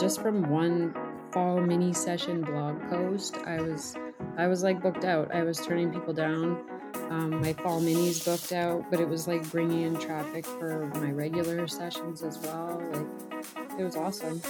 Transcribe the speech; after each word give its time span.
just 0.00 0.22
from 0.22 0.48
one 0.48 0.94
fall 1.30 1.60
mini 1.60 1.92
session 1.92 2.40
blog 2.40 2.80
post, 2.88 3.36
I 3.44 3.60
was 3.60 3.94
I 4.38 4.46
was 4.46 4.62
like 4.62 4.82
booked 4.82 5.04
out. 5.04 5.32
I 5.34 5.42
was 5.42 5.58
turning 5.58 5.92
people 5.92 6.14
down. 6.14 6.64
Um, 7.10 7.40
my 7.40 7.52
fall 7.52 7.82
minis 7.82 8.24
booked 8.24 8.52
out, 8.52 8.90
but 8.90 8.98
it 8.98 9.08
was 9.08 9.28
like 9.28 9.48
bringing 9.50 9.82
in 9.82 9.98
traffic 9.98 10.46
for 10.46 10.86
my 10.94 11.10
regular 11.10 11.68
sessions 11.68 12.22
as 12.22 12.38
well. 12.38 12.82
Like 12.92 13.46
it 13.78 13.84
was 13.84 13.96
awesome. 13.96 14.40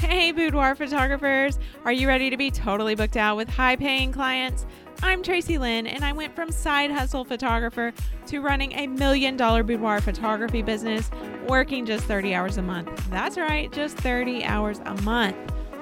Hey, 0.00 0.32
boudoir 0.32 0.74
photographers! 0.74 1.58
Are 1.84 1.92
you 1.92 2.08
ready 2.08 2.30
to 2.30 2.36
be 2.36 2.50
totally 2.50 2.96
booked 2.96 3.16
out 3.16 3.36
with 3.36 3.48
high 3.48 3.76
paying 3.76 4.10
clients? 4.10 4.66
I'm 5.02 5.22
Tracy 5.22 5.58
Lynn, 5.58 5.86
and 5.86 6.04
I 6.04 6.12
went 6.12 6.34
from 6.34 6.50
side 6.50 6.90
hustle 6.90 7.24
photographer 7.24 7.92
to 8.26 8.40
running 8.40 8.72
a 8.72 8.86
million 8.86 9.36
dollar 9.36 9.62
boudoir 9.62 10.00
photography 10.00 10.62
business, 10.62 11.10
working 11.46 11.86
just 11.86 12.04
30 12.04 12.34
hours 12.34 12.56
a 12.56 12.62
month. 12.62 13.10
That's 13.10 13.36
right, 13.36 13.70
just 13.72 13.96
30 13.98 14.44
hours 14.44 14.80
a 14.84 15.00
month. 15.02 15.36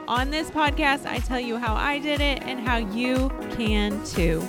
On 0.09 0.30
this 0.30 0.51
podcast, 0.51 1.07
I 1.07 1.19
tell 1.19 1.41
you 1.41 1.57
how 1.57 1.75
I 1.75 1.98
did 1.98 2.20
it 2.20 2.43
and 2.43 2.61
how 2.61 2.77
you 2.77 3.29
can 3.53 4.05
too. 4.05 4.47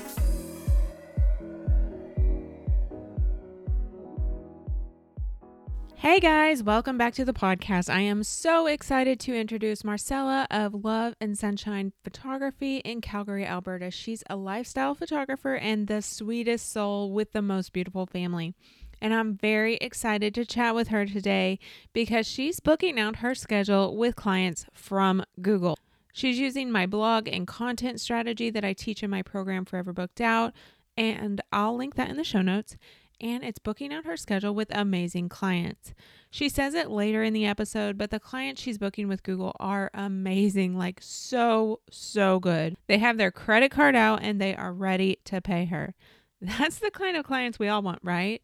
Hey 6.03 6.19
guys, 6.19 6.61
welcome 6.61 6.97
back 6.97 7.13
to 7.13 7.23
the 7.23 7.31
podcast. 7.31 7.89
I 7.89 8.01
am 8.01 8.23
so 8.23 8.67
excited 8.67 9.21
to 9.21 9.33
introduce 9.33 9.85
Marcella 9.85 10.45
of 10.51 10.83
Love 10.83 11.15
and 11.21 11.37
Sunshine 11.37 11.93
Photography 12.03 12.79
in 12.79 12.99
Calgary, 12.99 13.45
Alberta. 13.45 13.89
She's 13.89 14.21
a 14.29 14.35
lifestyle 14.35 14.95
photographer 14.95 15.55
and 15.55 15.87
the 15.87 16.01
sweetest 16.01 16.69
soul 16.69 17.13
with 17.13 17.31
the 17.31 17.41
most 17.41 17.71
beautiful 17.71 18.05
family. 18.05 18.53
And 19.03 19.13
I'm 19.13 19.35
very 19.35 19.75
excited 19.75 20.33
to 20.35 20.45
chat 20.45 20.73
with 20.73 20.87
her 20.87 21.05
today 21.05 21.59
because 21.91 22.25
she's 22.25 22.61
booking 22.61 22.97
out 22.97 23.17
her 23.17 23.35
schedule 23.35 23.97
with 23.97 24.15
clients 24.15 24.65
from 24.73 25.25
Google. 25.41 25.77
She's 26.13 26.39
using 26.39 26.71
my 26.71 26.85
blog 26.85 27.27
and 27.27 27.45
content 27.45 27.99
strategy 27.99 28.49
that 28.49 28.63
I 28.63 28.71
teach 28.71 29.03
in 29.03 29.09
my 29.09 29.21
program 29.21 29.65
Forever 29.65 29.91
Booked 29.91 30.21
Out, 30.21 30.53
and 30.95 31.41
I'll 31.51 31.75
link 31.75 31.95
that 31.95 32.09
in 32.09 32.15
the 32.15 32.23
show 32.23 32.41
notes 32.41 32.77
and 33.19 33.43
it's 33.43 33.59
booking 33.59 33.93
out 33.93 34.05
her 34.05 34.17
schedule 34.17 34.55
with 34.55 34.73
amazing 34.75 35.29
clients. 35.29 35.93
She 36.29 36.49
says 36.49 36.73
it 36.73 36.89
later 36.89 37.23
in 37.23 37.33
the 37.33 37.45
episode, 37.45 37.97
but 37.97 38.09
the 38.09 38.19
clients 38.19 38.61
she's 38.61 38.77
booking 38.77 39.07
with 39.07 39.23
Google 39.23 39.55
are 39.59 39.91
amazing 39.93 40.77
like, 40.77 40.99
so, 41.01 41.79
so 41.91 42.39
good. 42.39 42.75
They 42.87 42.97
have 42.99 43.17
their 43.17 43.31
credit 43.31 43.71
card 43.71 43.95
out 43.95 44.21
and 44.23 44.39
they 44.39 44.55
are 44.55 44.73
ready 44.73 45.19
to 45.25 45.41
pay 45.41 45.65
her. 45.65 45.93
That's 46.41 46.79
the 46.79 46.91
kind 46.91 47.15
of 47.15 47.25
clients 47.25 47.59
we 47.59 47.67
all 47.67 47.81
want, 47.81 47.99
right? 48.01 48.41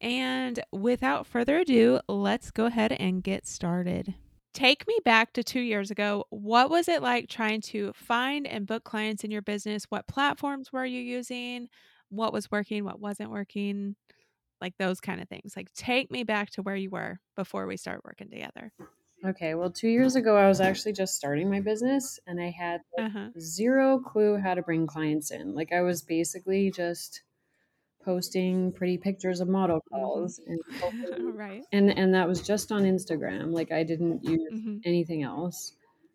And 0.00 0.60
without 0.72 1.26
further 1.26 1.58
ado, 1.58 2.00
let's 2.08 2.50
go 2.50 2.66
ahead 2.66 2.92
and 2.92 3.22
get 3.22 3.46
started. 3.46 4.14
Take 4.52 4.88
me 4.88 4.98
back 5.04 5.32
to 5.34 5.44
two 5.44 5.60
years 5.60 5.90
ago. 5.90 6.24
What 6.30 6.70
was 6.70 6.88
it 6.88 7.02
like 7.02 7.28
trying 7.28 7.60
to 7.62 7.92
find 7.94 8.46
and 8.46 8.66
book 8.66 8.84
clients 8.84 9.22
in 9.24 9.30
your 9.30 9.42
business? 9.42 9.84
What 9.88 10.08
platforms 10.08 10.72
were 10.72 10.84
you 10.84 11.00
using? 11.00 11.68
what 12.10 12.32
was 12.32 12.50
working, 12.50 12.84
what 12.84 13.00
wasn't 13.00 13.30
working, 13.30 13.96
like 14.60 14.74
those 14.78 15.00
kind 15.00 15.22
of 15.22 15.28
things. 15.28 15.54
Like 15.56 15.72
take 15.74 16.10
me 16.10 16.24
back 16.24 16.50
to 16.50 16.62
where 16.62 16.76
you 16.76 16.90
were 16.90 17.18
before 17.36 17.66
we 17.66 17.76
start 17.76 18.04
working 18.04 18.28
together. 18.28 18.72
Okay, 19.24 19.54
well, 19.54 19.70
two 19.70 19.88
years 19.88 20.16
ago, 20.16 20.36
I 20.36 20.48
was 20.48 20.60
actually 20.60 20.94
just 20.94 21.14
starting 21.14 21.50
my 21.50 21.60
business 21.60 22.18
and 22.26 22.40
I 22.40 22.50
had 22.50 22.80
like, 22.96 23.06
uh-huh. 23.06 23.28
zero 23.38 23.98
clue 23.98 24.38
how 24.38 24.54
to 24.54 24.62
bring 24.62 24.86
clients 24.86 25.30
in. 25.30 25.54
Like, 25.54 25.72
I 25.72 25.82
was 25.82 26.00
basically 26.00 26.70
just 26.70 27.22
posting 28.04 28.72
pretty 28.72 28.96
pictures 28.98 29.40
of 29.40 29.48
model 29.48 29.78
mm-hmm. 29.78 29.96
calls 29.96 30.40
and 30.46 31.34
right 31.36 31.62
and 31.72 31.90
and 31.90 32.14
that 32.14 32.26
was 32.26 32.42
just 32.42 32.72
on 32.72 32.82
instagram 32.82 33.52
like 33.52 33.72
i 33.72 33.82
didn't 33.82 34.24
use 34.24 34.40
mm-hmm. 34.52 34.78
anything 34.84 35.22
else 35.22 35.74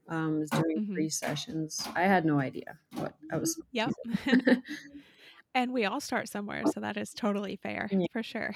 um 0.09 0.45
during 0.51 0.79
mm-hmm. 0.79 0.93
free 0.93 1.09
sessions 1.09 1.87
i 1.95 2.01
had 2.01 2.25
no 2.25 2.39
idea 2.39 2.77
what 2.95 3.13
i 3.31 3.37
was 3.37 3.59
yep 3.71 3.91
And 5.55 5.71
we 5.71 5.85
all 5.85 6.01
start 6.01 6.27
somewhere, 6.27 6.63
so 6.73 6.81
that 6.81 6.97
is 6.97 7.13
totally 7.13 7.55
fair 7.55 7.87
yeah. 7.89 8.07
for 8.11 8.21
sure. 8.21 8.53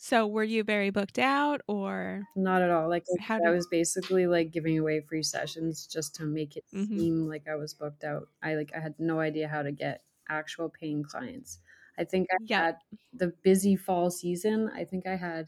so, 0.00 0.26
were 0.26 0.42
you 0.42 0.64
very 0.64 0.88
booked 0.88 1.18
out 1.18 1.60
or 1.68 2.22
not 2.34 2.62
at 2.62 2.70
all? 2.70 2.88
Like 2.88 3.04
how 3.20 3.38
I 3.46 3.50
was 3.50 3.66
basically 3.66 4.26
like 4.26 4.50
giving 4.50 4.78
away 4.78 5.02
free 5.02 5.22
sessions 5.22 5.86
just 5.86 6.14
to 6.14 6.24
make 6.24 6.56
it 6.56 6.64
mm-hmm. 6.74 6.98
seem 6.98 7.28
like 7.28 7.42
I 7.46 7.56
was 7.56 7.74
booked 7.74 8.02
out. 8.02 8.28
I 8.42 8.54
like 8.54 8.72
I 8.74 8.80
had 8.80 8.94
no 8.98 9.20
idea 9.20 9.46
how 9.46 9.60
to 9.62 9.72
get 9.72 10.00
actual 10.30 10.70
paying 10.70 11.04
clients. 11.04 11.58
I 11.98 12.04
think 12.04 12.28
I 12.32 12.36
yeah. 12.46 12.64
had 12.64 12.76
the 13.12 13.32
busy 13.42 13.76
fall 13.76 14.10
season. 14.10 14.70
I 14.74 14.84
think 14.84 15.06
I 15.06 15.16
had 15.16 15.46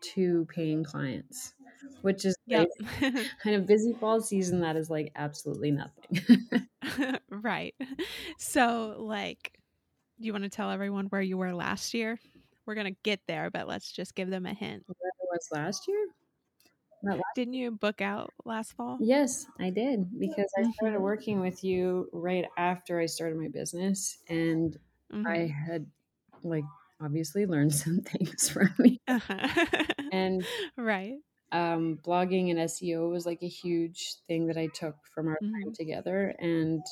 two 0.00 0.46
paying 0.54 0.84
clients, 0.84 1.54
which 2.02 2.24
is 2.24 2.36
yep. 2.46 2.68
kind 3.42 3.56
of 3.56 3.66
busy 3.66 3.92
fall 3.94 4.20
season. 4.20 4.60
That 4.60 4.76
is 4.76 4.90
like 4.90 5.12
absolutely 5.16 5.70
nothing. 5.70 7.18
right. 7.30 7.74
So, 8.38 8.96
like, 8.98 9.52
do 10.20 10.26
you 10.26 10.32
want 10.32 10.44
to 10.44 10.50
tell 10.50 10.70
everyone 10.70 11.06
where 11.06 11.22
you 11.22 11.38
were 11.38 11.54
last 11.54 11.94
year? 11.94 12.18
We're 12.66 12.74
gonna 12.74 12.90
get 13.02 13.20
there, 13.26 13.50
but 13.50 13.66
let's 13.66 13.90
just 13.90 14.14
give 14.14 14.30
them 14.30 14.46
a 14.46 14.54
hint. 14.54 14.84
Where 14.86 15.10
I 15.10 15.24
was 15.32 15.48
last 15.50 15.88
year? 15.88 16.06
Last 17.02 17.22
Didn't 17.34 17.54
you 17.54 17.70
book 17.70 18.02
out 18.02 18.30
last 18.44 18.74
fall? 18.74 18.98
Yes, 19.00 19.46
I 19.58 19.70
did 19.70 20.06
because 20.18 20.52
I 20.58 20.70
started 20.72 20.96
mm-hmm. 20.96 21.02
working 21.02 21.40
with 21.40 21.64
you 21.64 22.08
right 22.12 22.44
after 22.58 23.00
I 23.00 23.06
started 23.06 23.38
my 23.38 23.48
business, 23.48 24.18
and 24.28 24.76
mm-hmm. 25.12 25.26
I 25.26 25.46
had 25.46 25.86
like 26.42 26.64
obviously 27.00 27.46
learned 27.46 27.74
some 27.84 28.00
things 28.00 28.48
from 28.48 28.74
me. 28.78 29.00
Uh-huh. 29.08 29.66
and 30.12 30.44
right, 30.76 31.16
um, 31.52 31.98
blogging 32.04 32.50
and 32.50 32.58
SEO 32.60 33.10
was 33.10 33.26
like 33.26 33.42
a 33.42 33.48
huge 33.48 34.16
thing 34.26 34.46
that 34.46 34.56
I 34.56 34.68
took 34.68 34.96
from 35.14 35.28
our 35.28 35.38
mm-hmm. 35.42 35.52
time 35.52 35.72
together, 35.74 36.34
and 36.38 36.82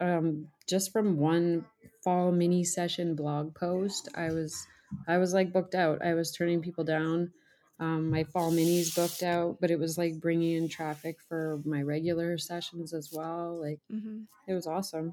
um, 0.00 0.48
just 0.68 0.92
from 0.92 1.18
one 1.18 1.64
fall 2.02 2.32
mini 2.32 2.64
session 2.64 3.14
blog 3.14 3.54
post, 3.54 4.08
I 4.14 4.28
was 4.28 4.66
I 5.08 5.18
was 5.18 5.32
like 5.32 5.52
booked 5.52 5.74
out. 5.74 6.04
I 6.04 6.14
was 6.14 6.32
turning 6.32 6.62
people 6.62 6.84
down. 6.84 7.32
Um, 7.80 8.10
my 8.10 8.22
fall 8.24 8.52
minis 8.52 8.94
booked 8.94 9.24
out, 9.24 9.58
but 9.60 9.70
it 9.70 9.78
was 9.78 9.98
like 9.98 10.20
bringing 10.20 10.56
in 10.56 10.68
traffic 10.68 11.16
for 11.28 11.60
my 11.64 11.82
regular 11.82 12.38
sessions 12.38 12.92
as 12.94 13.10
well. 13.12 13.60
Like 13.60 13.80
mm-hmm. 13.92 14.20
it 14.46 14.54
was 14.54 14.66
awesome. 14.66 15.12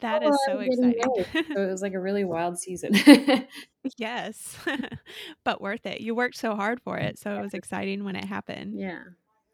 That 0.00 0.22
oh, 0.24 0.30
is 0.30 0.38
so 0.46 0.58
exciting. 0.60 1.02
so 1.54 1.62
it 1.62 1.70
was 1.70 1.82
like 1.82 1.94
a 1.94 2.00
really 2.00 2.24
wild 2.24 2.58
season. 2.58 2.92
yes, 3.96 4.56
but 5.44 5.60
worth 5.60 5.86
it. 5.86 6.00
You 6.00 6.14
worked 6.14 6.36
so 6.36 6.54
hard 6.54 6.80
for 6.80 6.98
it, 6.98 7.18
so 7.18 7.34
it 7.36 7.42
was 7.42 7.54
exciting 7.54 8.04
when 8.04 8.16
it 8.16 8.24
happened. 8.24 8.78
Yeah. 8.78 9.02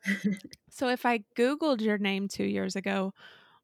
so 0.70 0.88
if 0.88 1.04
I 1.04 1.24
googled 1.36 1.80
your 1.80 1.98
name 1.98 2.28
two 2.28 2.44
years 2.44 2.76
ago, 2.76 3.12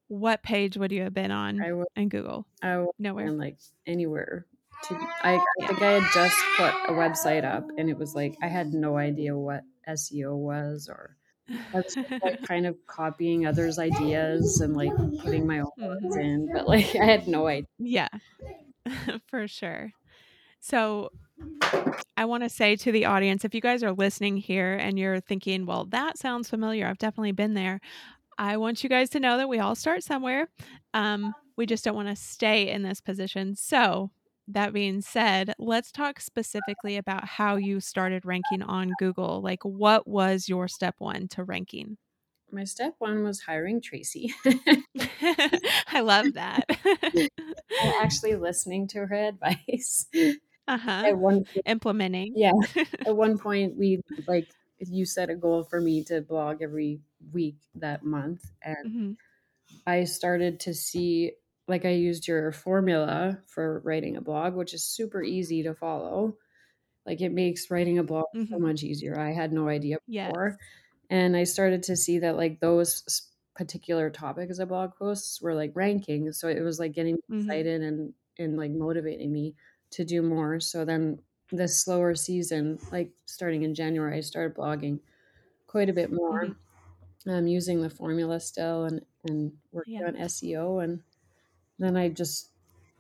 what 0.09 0.43
page 0.43 0.77
would 0.77 0.93
you 0.93 1.03
have 1.03 1.15
been 1.15 1.31
on 1.31 1.61
I 1.61 1.73
would, 1.73 1.87
in 1.97 2.09
Google? 2.09 2.47
Would 2.63 2.89
nowhere, 2.99 3.31
like 3.33 3.59
anywhere. 3.87 4.47
To, 4.85 4.95
I, 5.23 5.41
I 5.63 5.67
think 5.67 5.83
I 5.83 5.93
had 5.93 6.13
just 6.13 6.37
put 6.57 6.73
a 6.89 6.93
website 6.93 7.45
up, 7.45 7.67
and 7.79 7.89
it 7.89 7.97
was 7.97 8.15
like 8.15 8.37
I 8.43 8.49
had 8.49 8.75
no 8.75 8.97
idea 8.97 9.37
what 9.37 9.63
SEO 9.89 10.37
was, 10.37 10.89
or 10.91 11.17
I 11.49 11.77
was 11.77 11.97
like 12.23 12.43
kind 12.43 12.67
of 12.67 12.77
copying 12.87 13.47
others' 13.47 13.79
ideas 13.79 14.61
and 14.61 14.77
like 14.77 14.95
putting 15.21 15.47
my 15.47 15.61
own 15.61 15.71
words 15.79 16.05
mm-hmm. 16.05 16.21
in, 16.21 16.53
but 16.53 16.69
like 16.69 16.95
I 16.97 17.05
had 17.05 17.29
no 17.29 17.47
idea. 17.47 17.69
Yeah, 17.79 18.09
for 19.27 19.47
sure. 19.47 19.93
So 20.61 21.11
I 22.17 22.25
want 22.25 22.43
to 22.43 22.49
say 22.49 22.77
to 22.77 22.91
the 22.91 23.05
audience 23.05 23.45
if 23.45 23.55
you 23.55 23.61
guys 23.61 23.83
are 23.83 23.93
listening 23.93 24.37
here 24.39 24.75
and 24.75 24.99
you're 24.99 25.21
thinking, 25.21 25.67
well, 25.67 25.85
that 25.87 26.19
sounds 26.19 26.51
familiar, 26.51 26.87
I've 26.87 26.99
definitely 26.99 27.33
been 27.33 27.55
there. 27.55 27.81
I 28.39 28.57
want 28.57 28.83
you 28.83 28.91
guys 28.91 29.11
to 29.11 29.21
know 29.21 29.37
that 29.39 29.49
we 29.49 29.59
all 29.59 29.75
start 29.75 30.03
somewhere. 30.03 30.49
Um, 30.95 31.35
we 31.57 31.67
just 31.67 31.85
don't 31.85 31.95
want 31.95 32.09
to 32.09 32.17
stay 32.17 32.69
in 32.69 32.83
this 32.83 33.01
position. 33.01 33.57
So, 33.57 34.11
that 34.49 34.73
being 34.73 35.01
said, 35.01 35.55
let's 35.59 35.91
talk 35.91 36.21
specifically 36.21 36.97
about 36.97 37.27
how 37.27 37.57
you 37.57 37.81
started 37.81 38.25
ranking 38.25 38.63
on 38.63 38.93
Google. 38.99 39.41
Like, 39.43 39.63
what 39.65 40.07
was 40.07 40.49
your 40.49 40.69
step 40.69 40.95
one 40.99 41.29
to 41.29 41.45
ranking? 41.45 41.99
My 42.51 42.65
step 42.65 42.95
one 42.99 43.25
was 43.25 43.41
hiring 43.41 43.81
Tracy. 43.81 44.33
I 45.89 46.01
love 46.01 46.35
that. 46.35 46.65
actually 48.01 48.37
listening 48.37 48.87
to 48.89 49.07
her 49.07 49.29
advice. 49.29 50.07
Uh-huh. 50.69 51.03
At 51.07 51.19
one 51.19 51.45
point, 51.45 51.67
implementing. 51.67 52.35
Yeah. 52.37 52.53
At 53.05 53.17
one 53.17 53.39
point 53.39 53.77
we 53.77 54.01
like 54.27 54.49
you 54.79 55.07
set 55.07 55.31
a 55.31 55.35
goal 55.35 55.65
for 55.65 55.81
me 55.81 56.05
to 56.05 56.21
blog 56.21 56.63
every 56.63 57.01
week 57.33 57.57
that 57.75 58.05
month 58.05 58.45
and 58.63 58.87
mm-hmm. 58.87 59.13
I 59.87 60.05
started 60.05 60.61
to 60.61 60.75
see 60.75 61.33
like 61.69 61.85
I 61.85 61.91
used 61.91 62.29
your 62.29 62.53
formula 62.53 63.39
for 63.47 63.81
writing 63.85 64.17
a 64.17 64.21
blog, 64.21 64.55
which 64.55 64.75
is 64.75 64.85
super 64.85 65.23
easy 65.23 65.63
to 65.65 65.75
follow. 65.75 66.37
Like 67.05 67.21
it 67.21 67.33
makes 67.33 67.71
writing 67.71 67.99
a 67.99 68.05
blog 68.05 68.27
mm-hmm. 68.35 68.53
so 68.53 68.59
much 68.59 68.83
easier. 68.83 69.19
I 69.19 69.33
had 69.33 69.53
no 69.53 69.69
idea 69.69 69.99
before. 70.07 70.49
Yes. 70.51 70.59
And 71.11 71.37
I 71.37 71.45
started 71.45 71.83
to 71.85 71.97
see 71.97 72.19
that 72.21 72.37
like 72.37 72.61
those 72.61 73.31
particular 73.55 74.11
topics 74.11 74.59
of 74.59 74.69
blog 74.69 74.95
posts 74.97 75.41
were 75.41 75.55
like 75.55 75.73
ranking. 75.75 76.33
So 76.33 76.49
it 76.49 76.61
was 76.63 76.79
like 76.79 76.93
getting 76.93 77.17
mm-hmm. 77.17 77.41
excited 77.41 77.83
and 77.83 78.13
and 78.39 78.57
like 78.57 78.71
motivating 78.71 79.33
me 79.33 79.55
to 79.91 80.05
do 80.05 80.23
more. 80.23 80.61
So 80.61 80.85
then 80.85 81.21
the 81.53 81.69
slower 81.69 82.15
season, 82.15 82.79
like 82.91 83.11
starting 83.25 83.63
in 83.63 83.75
January, 83.75 84.19
I 84.19 84.21
started 84.21 84.57
blogging 84.57 85.01
quite 85.67 85.89
a 85.89 85.95
bit 85.95 86.13
more. 86.13 86.45
Mm-hmm. 86.45 87.31
I'm 87.31 87.47
using 87.49 87.83
the 87.83 87.91
formula 87.91 88.39
still 88.39 88.85
and 88.85 89.01
and 89.25 89.53
working 89.73 89.95
Yeah. 89.95 90.07
on 90.07 90.15
SEO, 90.15 90.83
and 90.85 91.03
then 91.79 91.97
I 91.97 92.09
just 92.09 92.51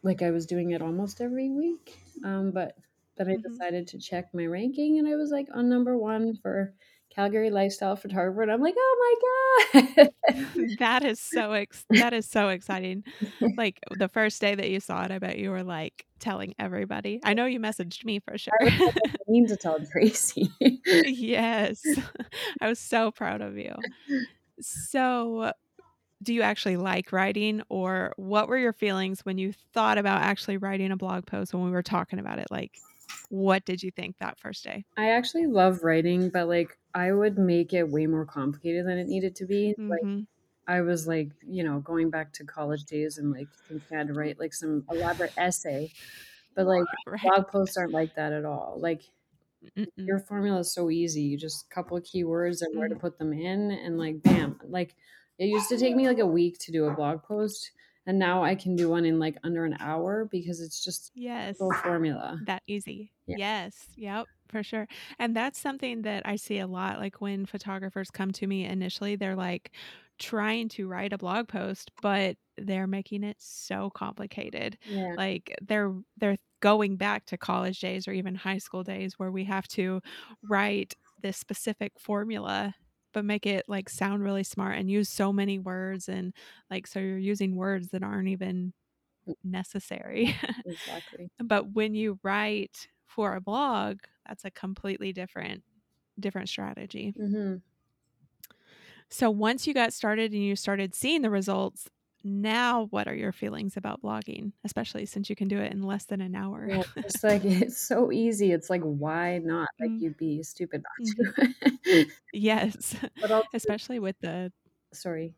like 0.02 0.22
I 0.22 0.30
was 0.30 0.46
doing 0.46 0.70
it 0.72 0.82
almost 0.82 1.20
every 1.20 1.50
week. 1.50 1.98
Um, 2.24 2.50
but 2.52 2.76
then 3.16 3.28
I 3.28 3.36
Mhm. 3.36 3.42
decided 3.42 3.88
to 3.88 3.98
check 3.98 4.28
my 4.34 4.46
ranking, 4.46 4.98
and 4.98 5.08
I 5.08 5.16
was 5.16 5.30
like 5.30 5.48
on 5.54 5.68
number 5.68 5.96
one 5.98 6.36
for 6.42 6.74
Calgary 7.10 7.50
lifestyle 7.50 7.96
photographer, 7.96 8.42
and 8.42 8.52
I'm 8.52 8.60
like, 8.62 8.74
oh 8.78 9.18
my 9.74 9.82
god. 9.84 10.10
That 10.78 11.04
is 11.04 11.20
so 11.20 11.52
ex 11.52 11.84
that 11.90 12.12
is 12.12 12.26
so 12.28 12.48
exciting. 12.50 13.04
Like, 13.56 13.80
the 13.90 14.08
first 14.08 14.40
day 14.40 14.54
that 14.54 14.68
you 14.70 14.80
saw 14.80 15.04
it, 15.04 15.10
I 15.10 15.18
bet 15.18 15.38
you 15.38 15.50
were, 15.50 15.62
like, 15.64 16.06
telling 16.20 16.54
everybody. 16.58 17.20
I 17.24 17.34
know 17.34 17.46
you 17.46 17.58
messaged 17.60 18.04
me 18.04 18.20
for 18.20 18.36
sure. 18.36 18.52
I 18.62 19.30
mean 19.30 19.46
to 19.48 19.56
tell 19.56 19.78
Tracy. 19.92 20.50
Yes. 21.04 21.98
I 22.60 22.68
was 22.68 22.78
so 22.78 23.10
proud 23.10 23.40
of 23.40 23.56
you. 23.58 23.74
So, 24.60 25.52
do 26.22 26.34
you 26.34 26.42
actually 26.42 26.76
like 26.76 27.12
writing, 27.12 27.62
or 27.68 28.12
what 28.16 28.48
were 28.48 28.58
your 28.58 28.72
feelings 28.72 29.20
when 29.24 29.38
you 29.38 29.52
thought 29.52 29.98
about 29.98 30.22
actually 30.22 30.56
writing 30.58 30.90
a 30.92 30.96
blog 30.96 31.26
post 31.26 31.54
when 31.54 31.64
we 31.64 31.70
were 31.70 31.82
talking 31.82 32.18
about 32.18 32.38
it? 32.38 32.48
Like, 32.50 32.82
what 33.28 33.64
did 33.64 33.82
you 33.82 33.90
think 33.90 34.16
that 34.18 34.38
first 34.38 34.64
day? 34.64 34.84
I 34.96 35.10
actually 35.10 35.46
love 35.46 35.82
writing, 35.82 36.30
but, 36.30 36.48
like, 36.48 36.78
I 36.94 37.12
would 37.12 37.36
make 37.38 37.72
it 37.74 37.88
way 37.90 38.06
more 38.06 38.24
complicated 38.24 38.86
than 38.86 38.98
it 38.98 39.06
needed 39.08 39.36
to 39.36 39.46
be. 39.46 39.74
Like, 39.88 40.00
Mhm. 40.02 40.26
I 40.68 40.82
was, 40.82 41.06
like, 41.08 41.32
you 41.42 41.64
know, 41.64 41.80
going 41.80 42.10
back 42.10 42.32
to 42.34 42.44
college 42.46 42.84
days 42.84 43.18
and, 43.18 43.32
like, 43.32 43.50
thinking 43.68 43.88
I 43.94 43.98
had 43.98 44.08
to 44.08 44.14
write, 44.14 44.38
like, 44.40 44.54
some 44.54 44.84
elaborate 44.90 45.34
essay, 45.36 45.92
but, 46.54 46.66
like, 46.66 46.86
Right. 47.06 47.32
blog 47.36 47.48
posts 47.48 47.76
aren't 47.78 47.92
like 47.92 48.14
that 48.16 48.32
at 48.34 48.44
all. 48.46 48.78
Like, 48.80 49.04
Mm-mm. 49.76 50.06
your 50.06 50.20
formula 50.20 50.60
is 50.60 50.72
so 50.72 50.90
easy. 50.90 51.22
You 51.22 51.36
just 51.36 51.68
couple 51.70 51.96
of 51.96 52.04
keywords 52.04 52.62
and 52.62 52.76
where 52.76 52.88
to 52.88 52.94
Mhm. 52.94 53.00
put 53.00 53.18
them 53.18 53.32
in, 53.32 53.70
and, 53.72 53.98
like, 53.98 54.22
bam. 54.22 54.60
Like, 54.64 54.96
it 55.38 55.46
used 55.46 55.68
to 55.70 55.78
take 55.78 55.96
me, 55.96 56.06
like, 56.08 56.18
a 56.18 56.26
week 56.26 56.58
to 56.60 56.72
do 56.72 56.86
a 56.86 56.94
blog 56.94 57.22
post, 57.22 57.72
and 58.06 58.18
now 58.18 58.42
I 58.44 58.54
can 58.54 58.76
do 58.76 58.88
one 58.90 59.04
in, 59.04 59.18
like, 59.18 59.36
under 59.44 59.64
an 59.64 59.76
hour 59.80 60.26
because 60.26 60.60
it's 60.60 60.82
just 60.84 61.12
Yes. 61.14 61.58
full 61.58 61.74
formula. 61.74 62.40
That 62.40 62.62
easy. 62.66 63.12
Yeah. 63.26 63.36
Yes. 63.36 63.88
Yep, 63.96 64.28
for 64.48 64.62
sure. 64.62 64.86
And 65.18 65.34
that's 65.36 65.58
something 65.60 66.02
that 66.02 66.26
I 66.26 66.36
see 66.36 66.58
a 66.58 66.66
lot, 66.66 66.98
like, 66.98 67.20
when 67.20 67.46
photographers 67.46 68.10
come 68.10 68.32
to 68.32 68.46
me 68.46 68.64
initially, 68.64 69.16
they're, 69.16 69.36
like, 69.36 69.72
trying 70.18 70.68
to 70.70 70.88
write 70.88 71.12
a 71.12 71.18
blog 71.18 71.48
post, 71.48 71.90
but 72.02 72.36
they're 72.56 72.86
making 72.86 73.22
it 73.24 73.36
so 73.40 73.90
complicated. 73.90 74.78
Yeah. 74.84 75.16
Like, 75.16 75.54
they're 75.62 75.94
they're 76.16 76.38
going 76.60 76.96
back 76.96 77.26
to 77.26 77.36
college 77.38 77.80
days 77.80 78.08
or 78.08 78.12
even 78.12 78.34
high 78.34 78.58
school 78.58 78.82
days 78.82 79.18
where 79.18 79.30
we 79.30 79.44
have 79.44 79.68
to 79.68 80.00
write 80.42 80.94
this 81.22 81.36
specific 81.36 81.92
formula, 82.00 82.74
but 83.16 83.24
make 83.26 83.46
it, 83.46 83.64
like, 83.68 83.88
sound 83.90 84.22
really 84.24 84.44
smart 84.44 84.78
and 84.78 84.90
use 84.92 85.08
so 85.10 85.32
many 85.32 85.58
words 85.58 86.08
and, 86.10 86.34
like, 86.70 86.86
so 86.86 87.00
you're 87.00 87.18
using 87.18 87.56
words 87.56 87.88
that 87.90 88.04
aren't 88.04 88.28
even 88.28 88.74
necessary. 89.44 90.34
Exactly. 90.64 91.30
But 91.38 91.72
when 91.72 91.94
you 91.94 92.18
write 92.22 92.88
for 93.06 93.34
a 93.36 93.40
blog, 93.40 94.00
that's 94.26 94.44
a 94.44 94.50
completely 94.50 95.12
different 95.12 95.64
different 96.20 96.48
strategy. 96.48 97.16
Mhm. 97.16 97.62
So 99.08 99.30
once 99.30 99.66
you 99.66 99.74
got 99.74 99.92
started 99.92 100.32
and 100.32 100.42
you 100.42 100.56
started 100.56 100.94
seeing 100.94 101.22
the 101.22 101.30
results, 101.30 101.88
now 102.26 102.86
what 102.86 103.08
are 103.08 103.14
your 103.14 103.32
feelings 103.32 103.76
about 103.76 104.02
blogging, 104.02 104.52
especially 104.64 105.06
since 105.06 105.30
you 105.30 105.36
can 105.36 105.48
do 105.48 105.58
it 105.58 105.72
in 105.72 105.82
less 105.82 106.06
than 106.06 106.20
an 106.20 106.34
hour? 106.34 106.68
Yeah, 106.68 106.82
it's 106.96 107.22
like 107.22 107.44
it's 107.44 107.78
so 107.78 108.10
easy. 108.12 108.52
It's 108.52 108.68
like, 108.70 108.82
why 108.82 109.38
not? 109.38 109.68
Like, 109.80 109.90
Mm. 109.90 110.00
you'd 110.00 110.16
be 110.16 110.42
stupid 110.42 110.82
not 110.82 111.04
to. 111.86 112.06
Yes. 112.32 112.94
But 113.20 113.30
also 113.32 113.46
Especially 113.54 113.98
with 113.98 114.16
the 114.20 114.52
sorry. 114.92 115.34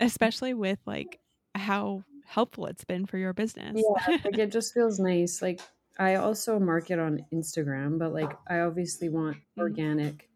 especially 0.00 0.54
with, 0.54 0.78
like, 0.86 1.20
how 1.54 2.04
helpful 2.24 2.66
it's 2.66 2.84
been 2.84 3.06
for 3.06 3.18
your 3.18 3.32
business. 3.32 3.76
Yeah, 3.76 4.16
like, 4.24 4.38
it 4.38 4.52
just 4.52 4.74
feels 4.74 4.98
nice. 4.98 5.42
Like, 5.42 5.60
I 5.98 6.16
also 6.16 6.58
market 6.58 6.98
on 6.98 7.26
Instagram, 7.32 7.98
but, 7.98 8.12
like, 8.12 8.32
I 8.48 8.60
obviously 8.60 9.08
want 9.08 9.38
Mhm. 9.56 9.62
organic 9.62 10.30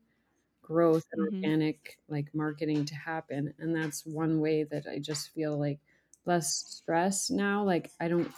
growth 0.71 1.05
and 1.13 1.23
Mhm. 1.31 1.53
organic, 1.53 1.99
like, 2.09 2.35
marketing 2.35 2.85
to 2.87 2.95
happen, 2.97 3.55
and 3.59 3.75
that's 3.77 4.07
one 4.07 4.41
way 4.41 4.65
that 4.65 4.87
I 4.89 4.99
just 5.01 5.31
feel, 5.31 5.59
like, 5.59 5.81
less 6.27 6.49
stress 6.57 7.31
now. 7.31 7.65
Like, 7.65 7.93
I 8.01 8.09
don't 8.09 8.33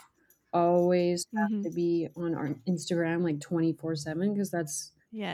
always 0.53 1.25
have 1.37 1.49
Mhm. 1.49 1.65
to 1.65 1.71
be 1.71 2.09
on 2.17 2.35
our 2.35 2.49
Instagram, 2.67 3.23
like, 3.23 3.39
24/7 3.41 4.33
because 4.33 4.51
that's 4.51 4.93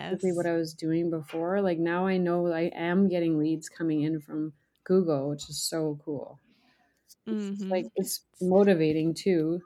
basically 0.10 0.34
what 0.34 0.48
I 0.48 0.54
was 0.56 0.74
doing 0.75 1.10
before. 1.12 1.62
Like, 1.62 1.80
now 1.80 2.07
I 2.07 2.18
know 2.18 2.48
I 2.48 2.72
am 2.75 3.10
getting 3.10 3.40
leads 3.40 3.69
coming 3.69 4.01
in 4.04 4.19
from 4.22 4.54
Google, 4.86 5.30
which 5.30 5.50
is 5.50 5.62
so 5.63 6.00
cool. 6.06 6.40
It's 7.31 7.66
like 7.72 7.90
it's 7.96 8.25
motivating 8.42 9.13
too 9.13 9.62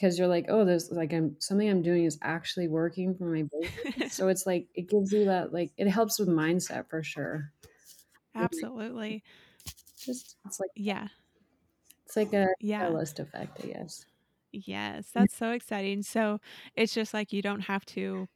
because 0.00 0.18
you're 0.18 0.28
like, 0.28 0.46
"Oh, 0.48 0.64
there's 0.64 0.90
like 0.90 1.12
I'm 1.12 1.36
something 1.40 1.68
I'm 1.68 1.82
doing 1.82 2.04
is 2.04 2.18
actually 2.22 2.68
working 2.68 3.14
for 3.14 3.24
my 3.26 3.42
business." 3.42 4.14
So 4.16 4.28
it's 4.28 4.46
like 4.46 4.68
it 4.74 4.88
gives 4.88 5.12
you 5.12 5.26
that 5.26 5.52
like 5.52 5.72
it 5.76 5.88
helps 5.88 6.18
with 6.18 6.28
mindset 6.28 6.88
for 6.88 7.02
sure. 7.02 7.52
Absolutely. 8.34 9.22
just 9.98 10.36
it's 10.46 10.60
like 10.60 10.70
Yeah. 10.74 11.08
it's 12.06 12.16
like 12.16 12.32
a 12.32 12.48
Yeah. 12.60 12.80
catalyst 12.80 13.20
effect, 13.20 13.60
I 13.64 13.68
guess. 13.68 14.04
Yes, 14.52 15.10
that's 15.12 15.36
so 15.36 15.52
exciting. 15.52 16.02
So, 16.02 16.40
it's 16.74 16.92
just 16.92 17.14
like 17.14 17.32
you 17.32 17.42
don't 17.42 17.60
have 17.60 17.84
to 17.86 18.28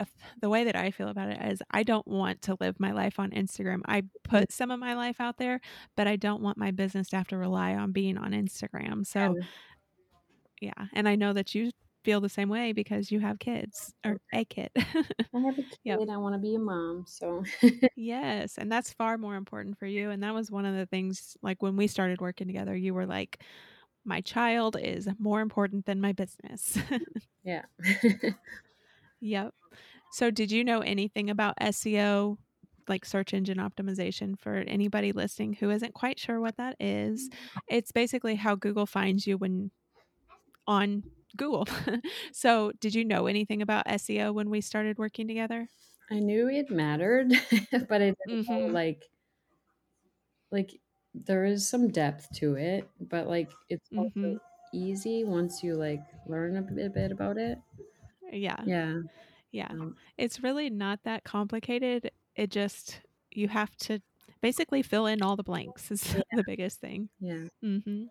uh, 0.00 0.04
the 0.40 0.48
way 0.48 0.64
that 0.64 0.76
I 0.76 0.90
feel 0.90 1.08
about 1.08 1.30
it 1.30 1.40
is 1.52 1.62
I 1.72 1.82
don't 1.82 2.06
want 2.06 2.42
to 2.42 2.56
live 2.60 2.80
my 2.80 2.92
life 2.92 3.18
on 3.18 3.30
Instagram. 3.32 3.80
I 3.86 4.04
put 4.24 4.52
some 4.52 4.70
of 4.70 4.80
my 4.80 4.94
life 4.94 5.20
out 5.20 5.38
there, 5.38 5.60
but 5.96 6.06
I 6.06 6.16
don't 6.16 6.42
want 6.42 6.58
my 6.58 6.70
business 6.70 7.08
to 7.10 7.16
have 7.16 7.28
to 7.28 7.38
rely 7.38 7.74
on 7.74 7.92
being 7.92 8.16
on 8.18 8.32
Instagram. 8.32 9.06
So, 9.06 9.36
Yeah. 10.60 10.88
and 10.92 11.08
I 11.08 11.16
know 11.16 11.32
that 11.32 11.54
you 11.54 11.70
feel 12.04 12.20
the 12.20 12.28
same 12.28 12.48
way 12.48 12.72
because 12.72 13.10
you 13.10 13.20
have 13.20 13.38
kids 13.38 13.94
or 14.04 14.18
a 14.32 14.44
kid. 14.44 14.70
I 15.34 15.40
have 15.40 15.58
a 15.58 15.62
Yep. 15.84 16.00
kid, 16.00 16.08
I 16.10 16.16
wanna 16.16 16.38
be 16.38 16.54
a 16.54 16.58
mom, 16.58 17.04
so 17.06 17.44
Yes, 17.96 18.58
and 18.58 18.70
that's 18.70 18.92
far 18.92 19.18
more 19.18 19.34
important 19.34 19.78
for 19.78 19.86
you, 19.86 20.10
and 20.10 20.22
that 20.22 20.34
was 20.34 20.50
one 20.50 20.64
of 20.64 20.74
the 20.76 20.86
things 20.86 21.36
like, 21.42 21.62
when 21.62 21.76
we 21.76 21.86
started 21.88 22.20
working 22.20 22.46
together, 22.46 22.76
you 22.76 22.94
were 22.94 23.06
like, 23.06 23.42
"My 24.04 24.20
child 24.20 24.76
is 24.80 25.08
more 25.18 25.40
important 25.40 25.86
than 25.86 26.00
my 26.00 26.12
business." 26.12 26.78
Mm, 26.98 27.04
yeah. 27.44 27.64
Yep. 29.20 29.54
So 30.10 30.30
did 30.30 30.50
you 30.50 30.64
know 30.64 30.80
anything 30.80 31.30
about 31.30 31.54
SEO, 31.58 32.38
like 32.88 33.04
search 33.04 33.34
engine 33.34 33.58
optimization 33.58 34.38
for 34.38 34.56
anybody 34.56 35.12
listening 35.12 35.54
who 35.54 35.70
isn't 35.70 35.94
quite 35.94 36.18
sure 36.18 36.40
what 36.40 36.56
that 36.56 36.76
is? 36.80 37.28
Mm. 37.30 37.68
It's 37.68 37.92
basically 37.92 38.36
how 38.36 38.54
Google 38.56 38.86
finds 38.86 39.26
you 39.26 39.38
when 39.38 39.70
on 40.68 41.04
Google. 41.36 41.66
so 42.32 42.72
did 42.80 42.94
you 42.94 43.04
know 43.06 43.26
anything 43.28 43.62
about 43.62 43.84
SEO 43.88 44.32
when 44.32 44.50
we 44.50 44.62
started 44.62 44.98
working 44.98 45.28
together? 45.28 45.68
I 46.10 46.20
knew 46.20 46.48
it 46.48 46.70
mattered, 46.70 47.28
but 47.88 48.02
I 48.02 48.10
didn't 48.10 48.40
know, 48.48 48.60
Mhm. 48.60 48.72
like 48.72 49.10
like, 50.50 50.80
there 51.14 51.44
is 51.44 51.68
some 51.68 51.88
depth 51.88 52.30
to 52.36 52.56
it, 52.56 52.88
but, 53.00 53.26
like, 53.28 53.50
it's 53.68 53.90
Mhm. 53.90 54.38
easy 54.72 55.24
once 55.24 55.62
you, 55.62 55.74
like, 55.74 56.02
learn 56.26 56.56
a 56.56 56.62
bit 56.62 56.92
bit 56.94 57.12
about 57.12 57.38
it. 57.38 57.58
Yeah. 58.32 58.64
Yeah. 58.64 59.00
Yeah. 59.52 59.70
Um, 59.70 59.98
It's 60.18 60.42
really 60.42 60.70
not 60.70 61.02
that 61.04 61.24
complicated. 61.24 62.10
It 62.36 62.50
just 62.50 63.02
you 63.32 63.48
have 63.48 63.76
to 63.78 64.00
basically 64.42 64.82
fill 64.82 65.06
in 65.06 65.22
all 65.22 65.36
the 65.36 65.44
blanks 65.44 65.90
is 65.90 66.16
yeah, 66.32 66.36
the 66.36 66.44
biggest 66.44 66.80
thing. 66.80 67.10
yeah. 67.20 67.48
Mhm. 67.64 68.10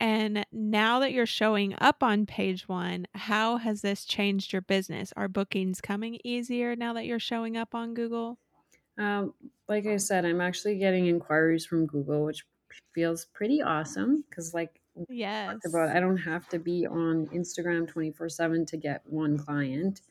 And 0.00 0.46
now 0.52 1.00
that 1.00 1.12
you're 1.12 1.26
showing 1.26 1.74
up 1.78 2.02
on 2.02 2.26
page 2.26 2.68
1, 2.68 3.06
how 3.14 3.56
has 3.56 3.82
this 3.82 4.04
changed 4.04 4.52
your 4.52 4.62
business? 4.62 5.12
Are 5.16 5.28
bookings 5.28 5.80
coming 5.80 6.18
easier 6.24 6.76
now 6.76 6.92
that 6.94 7.06
you're 7.06 7.18
showing 7.18 7.56
up 7.56 7.74
on 7.74 7.94
Google? 7.94 8.38
Um, 8.96 9.34
like 9.68 9.86
I 9.86 9.96
said, 9.96 10.24
I'm 10.24 10.40
actually 10.40 10.78
getting 10.78 11.06
inquiries 11.06 11.64
from 11.66 11.86
Google, 11.86 12.24
which 12.24 12.44
feels 12.94 13.24
pretty 13.26 13.62
awesome 13.62 14.22
because, 14.28 14.54
like 14.54 14.80
talked 15.46 15.64
about, 15.66 15.88
Yes. 15.88 15.96
I 15.96 16.00
don't 16.00 16.16
have 16.18 16.48
to 16.50 16.58
be 16.58 16.86
on 16.86 17.26
Instagram 17.28 17.88
24/7 17.88 18.66
to 18.66 18.76
get 18.76 19.06
one 19.06 19.38
client. 19.38 20.02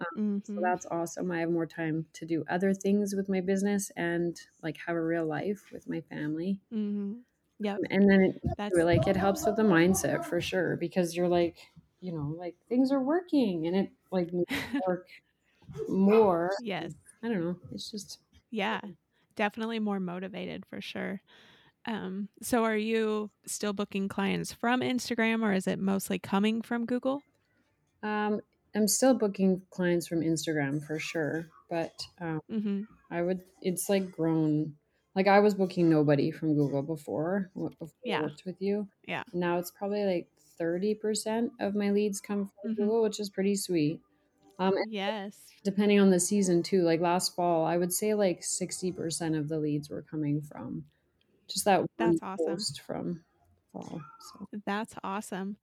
Um, 0.00 0.06
so 0.44 0.52
Mhm. 0.56 0.62
that's 0.62 0.86
awesome. 0.86 1.32
I 1.32 1.40
have 1.40 1.50
more 1.50 1.66
time 1.66 2.06
to 2.14 2.26
do 2.26 2.44
other 2.48 2.74
things 2.74 3.14
with 3.16 3.28
my 3.30 3.40
business 3.42 3.90
and, 3.96 4.40
like, 4.62 4.78
have 4.86 4.96
a 4.96 5.04
real 5.04 5.26
life 5.26 5.70
with 5.72 5.88
my 5.88 6.00
family. 6.02 6.60
Mhm. 6.70 7.24
Um, 7.64 7.78
and 7.90 8.10
then 8.10 8.20
it 8.22 8.40
That's 8.56 8.74
like, 8.76 9.06
it 9.06 9.16
helps 9.16 9.46
with 9.46 9.56
the 9.56 9.62
mindset 9.62 10.24
for 10.24 10.40
sure 10.40 10.76
because 10.76 11.16
you're 11.16 11.28
like, 11.28 11.56
you 12.00 12.12
know, 12.12 12.34
like, 12.38 12.54
things 12.68 12.92
are 12.92 13.00
working 13.02 13.66
and 13.66 13.76
it, 13.76 13.90
like, 14.10 14.30
work 14.86 15.08
more. 15.88 16.52
Yes. 16.62 16.92
I 17.22 17.28
don't 17.28 17.40
know. 17.44 17.56
It's 17.72 17.90
just 17.90 18.20
Yeah. 18.50 18.80
Definitely 19.34 19.80
more 19.80 20.00
motivated 20.00 20.64
for 20.66 20.80
sure. 20.80 21.20
Um, 21.86 22.28
so 22.42 22.64
are 22.64 22.76
you 22.76 23.30
still 23.46 23.72
booking 23.72 24.08
clients 24.08 24.52
from 24.52 24.80
Instagram 24.80 25.42
or 25.42 25.52
is 25.52 25.66
it 25.66 25.78
mostly 25.78 26.18
coming 26.18 26.62
from 26.62 26.84
Google? 26.86 27.22
Um, 28.02 28.40
I'm 28.74 28.88
still 28.88 29.14
booking 29.14 29.62
clients 29.70 30.06
from 30.06 30.20
Instagram 30.20 30.84
for 30.84 30.98
sure, 30.98 31.48
but 31.70 31.92
um, 32.20 32.40
Mm-hmm. 32.50 32.82
I 33.10 33.22
would. 33.22 33.42
It's 33.62 33.88
like 33.88 34.10
grown. 34.10 34.74
Like 35.16 35.26
I 35.28 35.40
was 35.40 35.54
booking 35.54 35.88
nobody 35.90 36.30
from 36.30 36.54
Google 36.54 36.82
before 36.82 37.50
before 37.54 37.88
I 37.88 37.90
Yeah. 38.04 38.22
worked 38.22 38.44
with 38.46 38.60
you. 38.60 38.88
Yeah. 39.08 39.24
Now 39.32 39.58
it's 39.58 39.70
probably 39.72 40.04
like 40.04 40.28
thirty 40.58 40.94
percent 40.94 41.52
of 41.60 41.74
my 41.74 41.90
leads 41.90 42.20
come 42.20 42.50
from 42.62 42.72
Mm-hmm. 42.72 42.82
Google, 42.84 43.02
which 43.02 43.18
is 43.20 43.30
pretty 43.30 43.56
sweet. 43.56 44.00
Um, 44.58 44.74
Yes. 44.90 45.38
depending 45.64 46.00
on 46.00 46.10
the 46.10 46.20
season 46.20 46.62
too. 46.62 46.82
Like 46.82 47.00
last 47.00 47.34
fall, 47.34 47.64
I 47.64 47.76
would 47.78 47.92
say 47.92 48.14
like 48.14 48.44
sixty 48.44 48.92
percent 48.92 49.34
of 49.36 49.48
the 49.48 49.58
leads 49.58 49.90
were 49.90 50.02
coming 50.02 50.42
from 50.42 50.84
just 51.48 51.64
that 51.66 51.80
one 51.80 51.88
That's 51.98 52.22
awesome. 52.22 52.46
post 52.48 52.80
from 52.82 53.24
fall. 53.72 54.00
So 54.20 54.46
That's 54.66 54.94
awesome. 55.02 55.56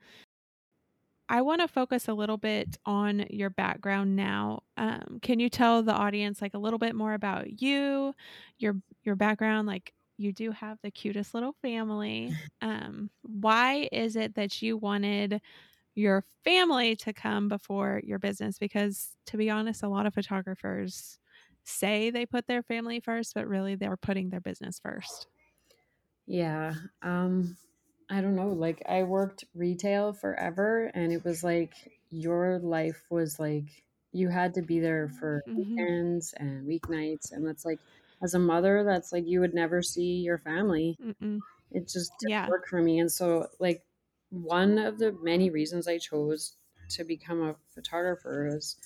I 1.33 1.41
want 1.41 1.61
to 1.61 1.67
focus 1.67 2.07
a 2.07 2.13
little 2.13 2.37
bit 2.37 2.77
on 2.85 3.25
your 3.31 3.49
background 3.49 4.15
now. 4.15 4.61
Um, 4.77 5.17
can 5.23 5.39
you 5.39 5.49
tell 5.49 5.81
the 5.81 5.91
audience 5.91 6.43
like 6.43 6.53
a 6.53 6.59
little 6.59 6.77
bit 6.77 6.93
more 6.95 7.15
about 7.15 7.59
you, 7.59 8.13
your 8.59 8.75
your 9.01 9.15
background? 9.15 9.67
Like 9.67 9.95
you 10.17 10.31
do 10.31 10.51
have 10.51 10.77
the 10.83 10.91
cutest 10.91 11.33
little 11.33 11.55
family. 11.63 12.35
Um, 12.61 13.09
why 13.23 13.89
is 13.91 14.15
it 14.15 14.35
that 14.35 14.61
you 14.61 14.77
wanted 14.77 15.41
your 15.95 16.23
family 16.43 16.95
to 16.97 17.13
come 17.13 17.49
before 17.49 17.99
your 18.03 18.19
business? 18.19 18.59
Because 18.59 19.17
to 19.27 19.37
be 19.37 19.49
honest, 19.49 19.81
a 19.83 19.89
lot 19.89 20.05
of 20.05 20.13
photographers 20.13 21.19
say 21.63 22.11
they 22.11 22.27
put 22.27 22.45
their 22.47 22.63
family 22.63 22.99
first, 22.99 23.33
but 23.33 23.47
really 23.47 23.75
they're 23.75 23.97
putting 23.97 24.29
their 24.29 24.39
business 24.39 24.79
first. 24.79 25.27
yeah. 26.25 26.73
Um, 27.01 27.57
I 28.09 28.21
don't 28.21 28.35
know. 28.35 28.49
Like 28.49 28.81
I 28.87 29.03
worked 29.03 29.45
retail 29.53 30.13
forever, 30.13 30.85
and 30.93 31.11
it 31.13 31.23
was 31.23 31.43
like 31.43 31.73
your 32.09 32.59
life 32.59 33.03
was 33.09 33.39
like 33.39 33.83
you 34.11 34.29
had 34.29 34.53
to 34.55 34.61
be 34.61 34.79
there 34.79 35.09
for 35.09 35.41
Mm-hmm. 35.47 35.83
weekends 35.87 36.33
and 36.33 36.67
weeknights, 36.67 37.31
and 37.31 37.45
that's 37.47 37.65
like 37.65 37.81
as 38.21 38.33
a 38.33 38.39
mother, 38.39 38.83
that's 38.83 39.11
like 39.11 39.25
you 39.27 39.39
would 39.39 39.53
never 39.53 39.81
see 39.81 40.17
your 40.21 40.37
family. 40.37 40.99
Mm-mm. 40.99 41.43
It 41.71 41.87
just 41.89 42.17
didn't 42.19 42.31
Yeah. 42.31 42.51
work 42.51 42.67
for 42.67 42.81
me, 42.81 42.99
and 42.99 43.11
so 43.11 43.49
like 43.59 43.85
one 44.31 44.77
of 44.79 44.99
the 44.99 45.11
many 45.13 45.49
reasons 45.51 45.87
I 45.87 45.97
chose 45.99 46.57
to 46.89 47.03
become 47.05 47.41
a 47.43 47.55
photographer 47.73 48.49
was 48.53 48.77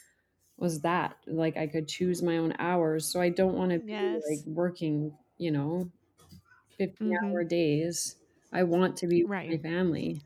was 0.57 0.81
that 0.81 1.17
like 1.27 1.57
I 1.57 1.67
could 1.67 1.87
choose 1.87 2.21
my 2.23 2.37
own 2.37 2.53
hours. 2.59 3.05
So 3.11 3.21
I 3.21 3.29
don't 3.29 3.55
want 3.55 3.71
to 3.71 3.79
be 3.79 3.85
Yes. 3.85 4.45
like 4.45 4.45
working, 4.47 5.17
you 5.37 5.51
know, 5.51 5.91
15 6.77 6.97
Mhm. 6.99 7.37
hour 7.37 7.43
days. 7.43 8.17
I 8.51 8.63
want 8.63 8.97
to 8.97 9.07
be 9.07 9.23
with 9.23 9.31
Right. 9.31 9.49
my 9.51 9.57
family. 9.57 10.21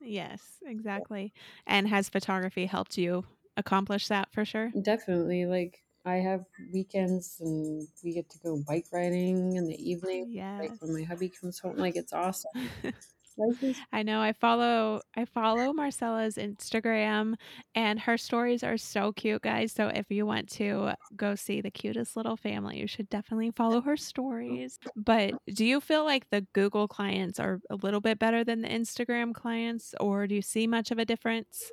Yes, 0.00 0.40
exactly. 0.64 1.32
And 1.66 1.88
has 1.88 2.08
photography 2.08 2.66
helped 2.66 2.96
you 2.96 3.24
accomplish 3.56 4.08
that 4.08 4.32
for 4.32 4.44
sure? 4.44 4.72
Definitely. 4.82 5.46
Like 5.46 5.82
I 6.04 6.16
have 6.16 6.44
weekends 6.72 7.36
and 7.40 7.86
we 8.02 8.14
get 8.14 8.30
to 8.30 8.38
go 8.38 8.62
bike 8.66 8.86
riding 8.92 9.56
in 9.56 9.66
the 9.66 9.76
evening. 9.90 10.42
Like 10.58 10.72
when 10.80 10.94
my 10.94 11.02
hubby 11.02 11.28
comes 11.28 11.58
home, 11.58 11.76
like 11.76 11.96
it's 11.96 12.12
awesome. 12.12 12.50
Life 13.38 13.62
is 13.62 13.76
I 13.92 14.02
know 14.02 14.20
I 14.20 14.32
follow 14.32 15.00
I 15.16 15.24
follow 15.24 15.72
Marcella's 15.72 16.36
Instagram 16.36 17.34
and 17.74 17.98
her 18.00 18.16
stories 18.18 18.62
are 18.62 18.76
so 18.76 19.12
cute, 19.12 19.42
guys. 19.42 19.72
So 19.72 19.88
if 19.88 20.06
you 20.10 20.26
want 20.26 20.48
to 20.52 20.92
go 21.16 21.34
see 21.34 21.60
the 21.60 21.70
cutest 21.70 22.16
little 22.16 22.36
family, 22.36 22.78
you 22.78 22.86
should 22.86 23.08
definitely 23.08 23.50
follow 23.52 23.80
her 23.80 23.96
stories. 23.96 24.78
But 24.96 25.34
do 25.54 25.64
you 25.64 25.80
feel 25.80 26.04
like 26.04 26.28
the 26.30 26.46
Google 26.52 26.88
clients 26.88 27.38
are 27.40 27.60
a 27.70 27.76
little 27.76 28.00
bit 28.00 28.18
better 28.18 28.44
than 28.44 28.62
the 28.62 28.68
Instagram 28.68 29.34
clients 29.34 29.94
or 30.00 30.26
do 30.26 30.34
you 30.34 30.42
see 30.42 30.66
much 30.66 30.90
of 30.90 30.98
a 30.98 31.04
difference? 31.04 31.70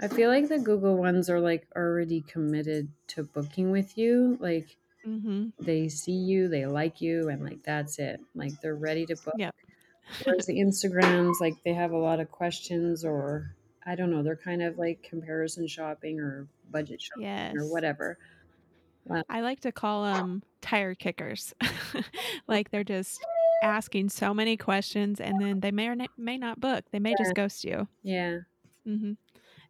I 0.00 0.08
feel 0.08 0.28
like 0.28 0.48
the 0.48 0.58
Google 0.58 0.96
ones 0.96 1.30
are 1.30 1.40
like 1.40 1.66
already 1.74 2.20
committed 2.22 2.88
to 3.08 3.22
booking 3.22 3.70
with 3.70 3.96
you. 3.96 4.36
Like 4.40 4.76
Mhm. 5.06 5.52
they 5.60 5.88
see 5.88 6.12
you, 6.12 6.48
they 6.48 6.66
like 6.66 7.00
you, 7.00 7.28
and 7.28 7.42
like 7.44 7.62
that's 7.62 7.98
it. 8.00 8.20
Like 8.34 8.60
they're 8.60 8.74
ready 8.74 9.06
to 9.06 9.14
book. 9.16 9.34
Yep. 9.38 9.54
Whereas 10.24 10.46
the 10.46 10.58
Instagrams, 10.58 11.34
like 11.40 11.54
they 11.64 11.74
have 11.74 11.92
a 11.92 11.96
lot 11.98 12.20
of 12.20 12.30
questions 12.30 13.04
or 13.04 13.54
I 13.84 13.94
don't 13.94 14.10
know, 14.10 14.22
they're 14.22 14.36
kind 14.36 14.62
of 14.62 14.78
like 14.78 15.02
comparison 15.02 15.66
shopping 15.68 16.18
or 16.20 16.46
budget 16.70 17.00
shopping 17.02 17.22
Yes. 17.24 17.54
or 17.56 17.70
whatever. 17.70 18.18
I 19.28 19.40
like 19.40 19.60
to 19.60 19.70
call 19.70 20.02
them 20.02 20.42
tire 20.60 20.96
kickers. 20.96 21.54
like 22.48 22.70
they're 22.70 22.82
just 22.84 23.24
asking 23.62 24.08
so 24.08 24.34
many 24.34 24.56
questions 24.56 25.20
and 25.20 25.40
then 25.40 25.60
they 25.60 25.70
may 25.70 25.86
or 25.88 25.94
na- 25.94 26.06
may 26.18 26.36
not 26.36 26.58
book. 26.60 26.84
They 26.90 26.98
may 26.98 27.14
just 27.16 27.34
ghost 27.34 27.64
you. 27.64 27.86
Yeah. 28.02 28.38
hmm 28.84 29.12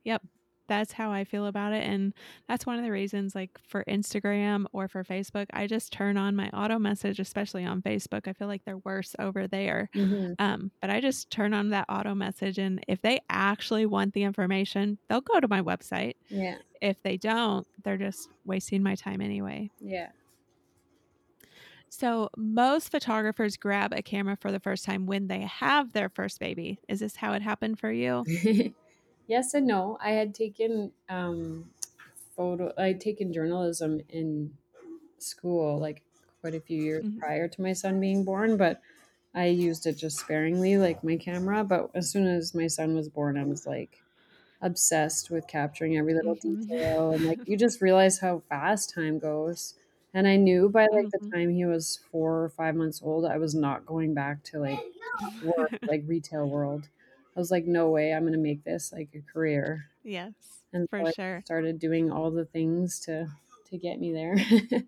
Yep. 0.04 0.22
That's 0.68 0.92
how 0.92 1.10
I 1.10 1.24
feel 1.24 1.46
about 1.46 1.72
it. 1.72 1.84
And 1.84 2.12
that's 2.48 2.66
one 2.66 2.78
of 2.78 2.84
the 2.84 2.90
reasons, 2.90 3.34
like 3.34 3.50
for 3.66 3.84
Instagram 3.84 4.66
or 4.72 4.88
for 4.88 5.04
Facebook, 5.04 5.46
I 5.52 5.66
just 5.66 5.92
turn 5.92 6.16
on 6.16 6.36
my 6.36 6.48
auto 6.50 6.78
message, 6.78 7.20
especially 7.20 7.64
on 7.64 7.82
Facebook. 7.82 8.26
I 8.28 8.32
feel 8.32 8.48
like 8.48 8.64
they're 8.64 8.78
worse 8.78 9.14
over 9.18 9.46
there. 9.46 9.88
hmm 9.94 10.32
Um, 10.38 10.70
but 10.80 10.90
I 10.90 11.00
just 11.00 11.30
turn 11.30 11.54
on 11.54 11.70
that 11.70 11.86
auto 11.88 12.14
message. 12.14 12.58
And 12.58 12.82
if 12.88 13.00
they 13.02 13.20
actually 13.30 13.86
want 13.86 14.14
the 14.14 14.22
information, 14.24 14.98
they'll 15.08 15.20
go 15.20 15.40
to 15.40 15.48
my 15.48 15.62
website. 15.62 16.14
Yeah. 16.28 16.56
If 16.80 17.02
they 17.02 17.16
don't, 17.16 17.66
they're 17.84 17.96
just 17.96 18.28
wasting 18.44 18.82
my 18.82 18.94
time 18.94 19.20
anyway. 19.20 19.70
Yeah. 19.80 20.08
So, 21.88 22.28
most 22.36 22.90
photographers 22.90 23.56
grab 23.56 23.92
a 23.94 24.02
camera 24.02 24.36
for 24.36 24.50
the 24.50 24.60
first 24.60 24.84
time 24.84 25.06
when 25.06 25.28
they 25.28 25.42
have 25.42 25.92
their 25.92 26.08
first 26.08 26.40
baby. 26.40 26.80
Is 26.88 27.00
this 27.00 27.16
how 27.16 27.32
it 27.32 27.42
happened 27.42 27.78
for 27.78 27.90
you? 27.92 28.24
yes 29.26 29.54
and 29.54 29.66
no. 29.66 29.98
I 30.00 30.10
had 30.10 30.34
taken 30.34 30.92
um 31.08 31.70
photo 32.36 32.72
I 32.78 32.88
had 32.88 33.00
taken 33.00 33.32
journalism 33.32 34.00
in 34.08 34.56
school 35.18 35.78
like 35.78 36.02
quite 36.40 36.54
a 36.56 36.60
few 36.60 36.82
years 36.82 37.02
Mhm. 37.02 37.20
prior 37.20 37.48
to 37.48 37.62
my 37.62 37.72
son 37.74 38.00
being 38.00 38.24
born, 38.24 38.56
but 38.56 38.82
I 39.34 39.46
used 39.46 39.86
it 39.86 39.94
just 39.94 40.18
sparingly, 40.18 40.78
like 40.78 41.04
my 41.04 41.16
camera. 41.18 41.64
But 41.64 41.90
as 41.94 42.10
soon 42.10 42.26
as 42.28 42.54
my 42.54 42.68
son 42.68 42.94
was 42.96 43.08
born, 43.10 43.38
I 43.38 43.44
was 43.44 43.66
like 43.66 44.02
obsessed 44.62 45.30
with 45.30 45.46
capturing 45.48 45.96
every 45.96 46.14
little 46.14 46.36
Mhm. 46.44 46.70
detail. 46.80 47.12
And 47.12 47.24
like 47.26 47.40
you 47.46 47.56
just 47.58 47.82
realize 47.82 48.20
how 48.20 48.40
fast 48.48 48.94
time 48.94 49.18
goes. 49.18 49.74
And 50.14 50.28
I 50.28 50.36
knew 50.36 50.68
by 50.70 50.86
like 50.92 51.10
the 51.12 51.20
Mhm. 51.20 51.34
time 51.34 51.50
he 51.50 51.66
was 51.66 51.98
four 52.10 52.44
or 52.44 52.50
five 52.50 52.74
months 52.76 53.02
old, 53.02 53.26
I 53.26 53.38
was 53.38 53.54
not 53.54 53.86
going 53.86 54.14
back 54.14 54.42
to 54.44 54.60
like 54.60 54.80
work, 55.40 55.72
like 55.86 56.02
retail 56.06 56.48
world. 56.48 56.88
I 57.36 57.40
was 57.40 57.50
like, 57.50 57.66
no 57.66 57.90
way, 57.90 58.14
I'm 58.14 58.24
gonna 58.24 58.38
make 58.38 58.64
this 58.64 58.92
like 58.92 59.10
a 59.14 59.20
career. 59.22 59.90
yes, 60.02 60.64
And 60.72 60.88
for 60.90 61.04
so 61.04 61.12
sure. 61.12 61.44
started 61.44 61.78
doing 61.80 62.10
all 62.12 62.30
the 62.32 62.46
things 62.46 63.00
to 63.02 63.28
to 63.66 63.78
get 63.78 64.00
me 64.00 64.12
there. 64.12 64.36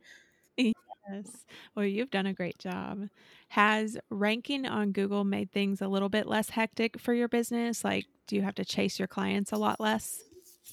Yes. 0.56 1.46
Well, 1.74 1.86
you've 1.86 2.10
done 2.10 2.26
a 2.26 2.34
great 2.34 2.58
job. 2.58 3.08
Has 3.50 3.96
ranking 4.10 4.66
on 4.66 4.92
Google 4.92 5.24
made 5.24 5.50
things 5.52 5.80
a 5.80 5.88
little 5.88 6.08
bit 6.08 6.26
less 6.26 6.50
hectic 6.50 6.98
for 6.98 7.14
your 7.14 7.28
business? 7.28 7.84
Like, 7.84 8.06
do 8.26 8.36
you 8.36 8.42
have 8.42 8.54
to 8.56 8.64
chase 8.64 8.98
your 8.98 9.08
clients 9.08 9.52
a 9.52 9.56
lot 9.56 9.80
less? 9.80 10.24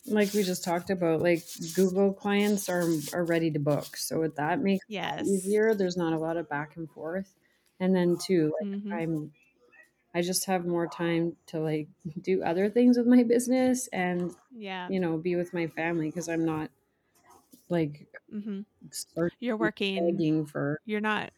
like 0.05 0.33
we 0.33 0.43
just 0.43 0.63
talked 0.63 0.89
about, 0.89 1.21
like 1.21 1.43
Google 1.75 2.13
clients 2.13 2.69
are 2.69 2.83
are 3.13 3.25
ready 3.25 3.51
to 3.51 3.59
book. 3.59 3.97
So 3.97 4.27
that 4.27 4.59
makes 4.61 4.85
it 5.01 5.11
Yes. 5.17 5.19
easier. 5.25 5.73
There's 5.73 5.97
not 5.97 6.13
a 6.13 6.19
lot 6.19 6.37
of 6.37 6.49
back 6.49 6.75
and 6.77 6.89
forth. 6.89 7.33
And 7.79 7.95
then 7.95 8.17
too, 8.17 8.53
like 8.59 8.67
Mhm. 8.67 9.05
I'm 9.09 9.33
I 10.15 10.21
just 10.21 10.45
have 10.45 10.65
more 10.65 10.87
time 10.87 11.35
to 11.47 11.59
like 11.59 11.87
do 12.21 12.41
other 12.41 12.69
things 12.69 12.97
with 12.97 13.05
my 13.05 13.21
business 13.23 13.87
and 13.87 14.33
Yeah. 14.51 14.87
you 14.89 14.99
know 15.01 15.17
be 15.17 15.35
with 15.35 15.53
my 15.53 15.67
family 15.67 16.07
because 16.07 16.29
I'm 16.29 16.45
not 16.45 16.71
like 17.69 18.07
mm-hmm. 18.33 18.61
You're 19.39 19.57
working, 19.57 20.45
for 20.45 20.79
you're 20.85 21.01
not, 21.01 21.31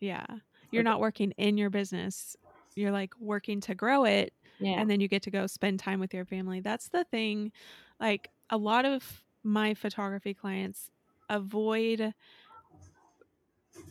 yeah, 0.00 0.26
you're 0.70 0.82
not 0.82 1.00
working 1.00 1.32
in 1.32 1.58
your 1.58 1.70
business. 1.70 2.36
You're 2.74 2.90
like 2.90 3.12
working 3.20 3.60
to 3.62 3.74
grow 3.74 4.04
it 4.04 4.32
yeah 4.60 4.80
and 4.80 4.90
then 4.90 5.00
you 5.00 5.06
get 5.06 5.22
to 5.22 5.30
go 5.30 5.46
spend 5.46 5.78
time 5.78 6.00
with 6.00 6.12
your 6.12 6.24
family. 6.24 6.60
That's 6.60 6.88
the 6.88 7.04
thing. 7.04 7.52
Like 8.00 8.30
a 8.50 8.56
lot 8.56 8.84
of 8.84 9.22
my 9.44 9.74
photography 9.74 10.34
clients 10.34 10.90
avoid 11.30 12.14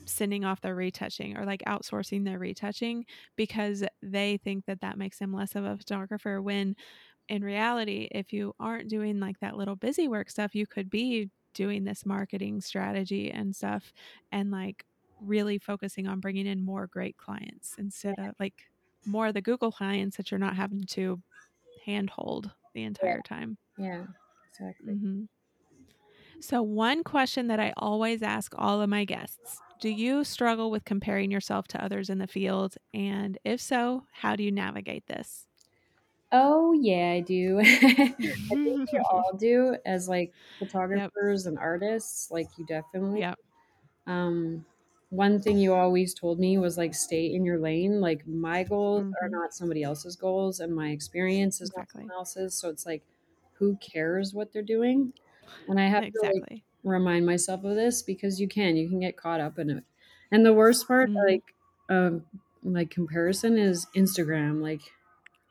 sending 0.05 0.45
off 0.45 0.61
their 0.61 0.75
retouching 0.75 1.37
or 1.37 1.45
like 1.45 1.61
outsourcing 1.67 2.23
their 2.25 2.39
retouching 2.39 3.05
because 3.35 3.83
they 4.01 4.37
think 4.37 4.65
that 4.65 4.81
that 4.81 4.97
makes 4.97 5.19
them 5.19 5.33
less 5.33 5.55
of 5.55 5.65
a 5.65 5.77
photographer 5.77 6.41
when 6.41 6.75
in 7.29 7.43
reality 7.43 8.07
if 8.11 8.33
you 8.33 8.53
aren't 8.59 8.89
doing 8.89 9.19
like 9.19 9.39
that 9.39 9.57
little 9.57 9.75
busy 9.75 10.07
work 10.07 10.29
stuff 10.29 10.55
you 10.55 10.65
could 10.67 10.89
be 10.89 11.29
doing 11.53 11.83
this 11.83 12.05
marketing 12.05 12.61
strategy 12.61 13.31
and 13.31 13.55
stuff 13.55 13.93
and 14.31 14.51
like 14.51 14.85
really 15.19 15.57
focusing 15.59 16.07
on 16.07 16.19
bringing 16.19 16.45
in 16.47 16.61
more 16.63 16.87
great 16.87 17.17
clients 17.17 17.75
instead 17.77 18.15
of 18.19 18.33
like 18.39 18.53
more 19.05 19.27
of 19.27 19.33
the 19.33 19.41
Google 19.41 19.71
clients 19.71 20.17
that 20.17 20.31
you're 20.31 20.39
not 20.39 20.55
having 20.55 20.83
to 20.83 21.21
handhold 21.85 22.51
the 22.73 22.83
entire 22.83 23.21
time. 23.21 23.57
yeah 23.77 24.05
exactly. 24.49 24.93
hmm 24.93 25.25
So, 26.39 26.61
one 26.61 27.03
question 27.03 27.47
that 27.47 27.59
I 27.59 27.73
always 27.77 28.21
ask 28.21 28.53
all 28.57 28.81
of 28.81 28.89
my 28.89 29.05
guests 29.05 29.61
Do 29.79 29.89
you 29.89 30.23
struggle 30.23 30.71
with 30.71 30.85
comparing 30.85 31.31
yourself 31.31 31.67
to 31.69 31.83
others 31.83 32.09
in 32.09 32.17
the 32.17 32.27
field? 32.27 32.75
And 32.93 33.37
if 33.43 33.61
so, 33.61 34.05
how 34.11 34.35
do 34.35 34.43
you 34.43 34.51
navigate 34.51 35.05
this? 35.07 35.45
Oh, 36.31 36.73
yeah, 36.73 37.11
I 37.11 37.19
do. 37.21 37.59
I 37.63 37.63
think 38.49 38.91
we 38.91 38.99
all 39.11 39.31
do 39.37 39.77
as, 39.85 40.09
like, 40.09 40.33
photographers 40.59 41.45
yep. 41.45 41.51
and 41.51 41.59
artists, 41.59 42.31
like, 42.31 42.47
you 42.57 42.65
definitely 42.65 43.21
Yep. 43.21 43.39
Um, 44.07 44.65
one 45.09 45.41
thing 45.41 45.57
you 45.57 45.73
always 45.73 46.13
told 46.13 46.39
me 46.39 46.57
was, 46.57 46.77
like, 46.77 46.93
"Stay 46.93 47.33
in 47.33 47.45
your 47.45 47.59
lane." 47.59 48.01
Like, 48.01 48.27
my 48.27 48.63
goals 48.63 49.03
mm-hmm. 49.03 49.25
are 49.25 49.29
not 49.29 49.53
somebody 49.53 49.83
else's 49.83 50.15
goals, 50.15 50.59
and 50.59 50.73
my 50.75 50.89
experience 50.89 51.61
is 51.61 51.69
exactly. 51.69 52.01
not 52.03 52.07
someone 52.07 52.17
else's, 52.17 52.55
so 52.55 52.69
it's 52.69 52.85
like, 52.85 53.03
who 53.53 53.77
cares 53.77 54.33
what 54.33 54.51
they're 54.51 54.61
doing? 54.61 55.13
And 55.67 55.79
I 55.79 55.87
have 55.87 56.03
exactly. 56.03 56.41
to, 56.41 56.53
like, 56.55 56.63
remind 56.87 57.25
myself 57.25 57.63
of 57.63 57.75
this 57.75 58.01
because 58.01 58.39
you 58.39 58.47
can. 58.47 58.75
You 58.75 58.89
can 58.89 58.99
get 58.99 59.17
caught 59.17 59.41
up 59.41 59.59
in 59.59 59.69
it. 59.69 59.83
And 60.31 60.45
the 60.45 60.53
worst 60.53 60.87
part, 60.87 61.09
mm-hmm. 61.09 61.27
like, 61.27 61.43
um, 61.89 62.23
like, 62.63 62.89
comparison 62.89 63.57
is 63.57 63.87
Instagram, 63.95 64.61
like 64.61 64.81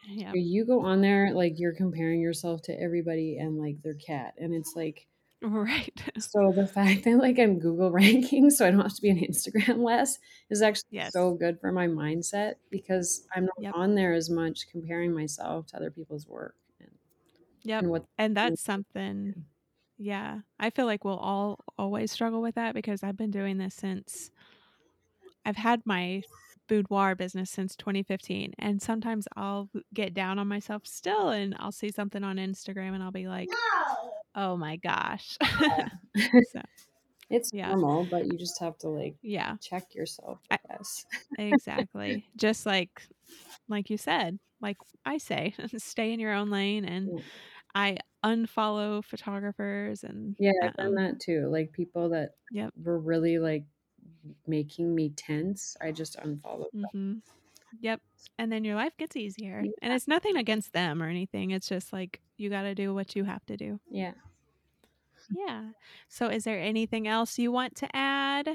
yeah. 0.09 0.33
You 0.35 0.65
go 0.65 0.85
on 0.85 1.01
there 1.01 1.33
like 1.35 1.59
you're 1.59 1.75
comparing 1.75 2.21
yourself 2.21 2.63
to 2.63 2.81
everybody 2.81 3.39
and 3.39 3.59
like 3.59 3.83
their 3.83 3.95
cat, 3.95 4.35
and 4.39 4.55
it's 4.55 4.75
like 4.77 5.07
right. 5.43 5.93
so 6.19 6.53
the 6.55 6.67
fact 6.67 7.05
that 7.05 7.17
like 7.17 7.39
I'm 7.39 7.59
Google 7.59 7.91
ranking, 7.93 8.51
so 8.51 8.67
I 8.67 8.71
don't 8.71 8.81
have 8.81 8.95
to 8.95 9.03
be 9.03 9.11
on 9.11 9.19
Instagram 9.19 9.79
less, 9.85 10.19
is 10.49 10.63
actually 10.63 10.89
yes. 10.91 11.13
so 11.13 11.35
good 11.35 11.61
for 11.61 11.73
my 11.73 11.89
mindset 11.89 12.55
because 12.71 13.27
I'm 13.35 13.47
not 13.47 13.57
yep. 13.61 13.75
on 13.75 13.95
there 13.95 14.13
as 14.13 14.31
much 14.31 14.69
comparing 14.71 15.13
myself 15.13 15.67
to 15.69 15.77
other 15.77 15.91
people's 15.91 16.27
work. 16.27 16.55
And, 16.81 16.91
yep. 17.65 17.83
And, 17.83 17.91
what 17.91 18.05
and 18.17 18.37
that's 18.37 18.63
something. 18.63 19.45
Yeah, 19.99 20.41
I 20.59 20.71
feel 20.71 20.87
like 20.87 21.05
we'll 21.05 21.17
all 21.17 21.61
always 21.79 22.13
struggle 22.13 22.43
with 22.43 22.57
that 22.57 22.75
because 22.75 23.03
I've 23.03 23.17
been 23.17 23.31
doing 23.31 23.59
this 23.59 23.75
since 23.75 24.31
I've 25.45 25.57
had 25.57 25.83
my 25.87 26.23
boudoir 26.69 27.15
business 27.15 27.51
since 27.51 27.77
2015 27.77 28.55
and 28.59 28.83
sometimes 28.83 29.29
I'll 29.37 29.71
get 29.95 30.15
down 30.15 30.39
on 30.39 30.49
myself 30.49 30.83
still 30.85 31.29
and 31.29 31.55
I'll 31.59 31.73
see 31.73 31.91
something 31.91 32.25
on 32.25 32.37
Instagram 32.37 32.95
and 32.95 33.03
I'll 33.03 33.13
be 33.13 33.29
like 33.29 33.49
no. 33.49 34.11
oh 34.35 34.57
my 34.57 34.77
gosh 34.77 35.37
so, 36.53 36.61
it's 37.31 37.53
yeah. 37.53 37.69
normal 37.69 38.07
but 38.11 38.27
you 38.27 38.37
just 38.37 38.59
have 38.61 38.77
to 38.79 38.89
like 38.89 39.15
yeah 39.23 39.55
check 39.63 39.95
yourself 39.95 40.41
I 40.51 40.59
guess 40.69 41.05
exactly 41.39 42.27
just 42.37 42.67
like 42.67 43.03
like 43.69 43.91
you 43.91 43.97
said 43.97 44.39
like 44.61 44.77
I 45.05 45.19
say 45.19 45.55
stay 45.77 46.13
in 46.13 46.21
your 46.21 46.33
own 46.33 46.51
lane 46.51 46.85
and 46.85 47.11
yeah. 47.19 47.25
I 47.75 47.99
unfollow 48.27 49.05
photographers 49.05 50.03
and 50.03 50.35
yeah 50.39 50.51
I've 50.63 50.75
done 50.75 50.89
um, 50.89 50.95
that 50.97 51.21
too 51.21 51.49
like 51.49 51.73
people 51.73 52.09
that 52.09 52.31
yep. 52.51 52.73
were 52.83 52.99
really 52.99 53.39
like 53.39 53.65
making 54.47 54.95
me 54.95 55.11
tense, 55.11 55.77
I 55.81 55.93
just 55.93 56.19
unfollow 56.19 56.67
mm-hmm. 56.75 57.15
Yep. 57.81 58.01
And 58.39 58.51
then 58.51 58.65
your 58.65 58.75
life 58.75 58.97
gets 58.97 59.17
easier. 59.17 59.63
Yeah. 59.65 59.73
And 59.83 59.93
it's 59.93 60.09
nothing 60.09 60.37
against 60.37 60.73
them 60.73 61.03
or 61.03 61.09
anything. 61.09 61.51
It's 61.51 61.69
just 61.69 61.93
like 61.93 62.21
you 62.37 62.49
got 62.49 62.63
to 62.63 62.75
do 62.75 62.95
what 62.95 63.17
you 63.17 63.25
have 63.25 63.45
to 63.47 63.57
do. 63.57 63.81
Yeah. 63.91 64.13
Yeah. 65.31 65.71
So 66.09 66.29
is 66.29 66.45
there 66.45 66.61
anything 66.61 67.09
else 67.09 67.39
you 67.39 67.51
want 67.51 67.75
to 67.77 67.97
add? 67.97 68.49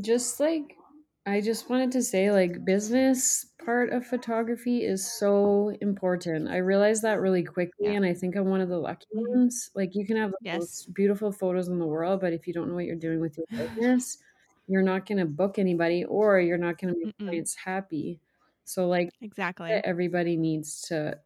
Just 0.00 0.40
like 0.40 0.76
I 1.24 1.40
just 1.40 1.70
wanted 1.70 1.92
to 1.92 2.02
say 2.02 2.32
like 2.32 2.64
business 2.64 3.46
part 3.64 3.92
of 3.92 4.04
photography 4.04 4.84
is 4.84 5.08
so 5.18 5.72
important. 5.80 6.48
I 6.48 6.56
realized 6.56 7.02
that 7.02 7.20
really 7.20 7.44
quickly 7.44 7.86
yeah. 7.86 7.92
and 7.92 8.04
I 8.04 8.12
think 8.12 8.34
I'm 8.34 8.46
one 8.46 8.60
of 8.60 8.68
the 8.68 8.78
lucky 8.78 9.06
mm-hmm. 9.14 9.38
ones. 9.38 9.70
Like 9.74 9.94
you 9.94 10.04
can 10.04 10.16
have 10.16 10.32
the 10.32 10.38
yes. 10.42 10.58
most 10.58 10.94
beautiful 10.94 11.30
photos 11.30 11.68
in 11.68 11.78
the 11.78 11.86
world, 11.86 12.20
but 12.20 12.32
if 12.32 12.46
you 12.46 12.52
don't 12.52 12.68
know 12.68 12.74
what 12.74 12.86
you're 12.86 12.96
doing 12.96 13.20
with 13.20 13.38
your 13.38 13.46
business, 13.50 14.18
you're 14.66 14.82
not 14.82 15.06
going 15.06 15.18
to 15.18 15.24
book 15.24 15.58
anybody 15.58 16.04
or 16.04 16.40
you're 16.40 16.58
not 16.58 16.78
going 16.78 16.92
to 16.92 17.00
make 17.00 17.16
Mm-mm. 17.16 17.28
clients 17.28 17.54
happy. 17.54 18.20
So 18.64 18.88
like 18.88 19.10
exactly 19.20 19.70
everybody 19.70 20.36
needs 20.36 20.82
to 20.88 21.18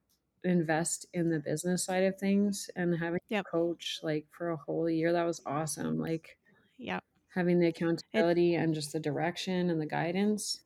invest 0.44 1.06
in 1.14 1.30
the 1.30 1.40
business 1.40 1.84
side 1.84 2.04
of 2.04 2.18
things 2.18 2.70
and 2.76 2.96
having 2.98 3.20
yep. 3.30 3.46
a 3.46 3.50
coach 3.50 4.00
like 4.02 4.26
for 4.30 4.50
a 4.50 4.56
whole 4.56 4.90
year 4.90 5.12
that 5.12 5.24
was 5.24 5.40
awesome. 5.46 5.98
Like 5.98 6.36
yep. 6.76 7.02
Having 7.36 7.60
the 7.60 7.68
accountability 7.68 8.54
it, 8.54 8.58
and 8.58 8.74
just 8.74 8.92
the 8.92 9.00
direction 9.00 9.70
and 9.70 9.80
the 9.80 9.86
guidance. 9.86 10.62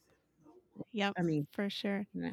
Yep. 0.92 1.14
I 1.18 1.22
mean, 1.22 1.46
for 1.52 1.68
sure. 1.68 2.06
Yeah. 2.14 2.30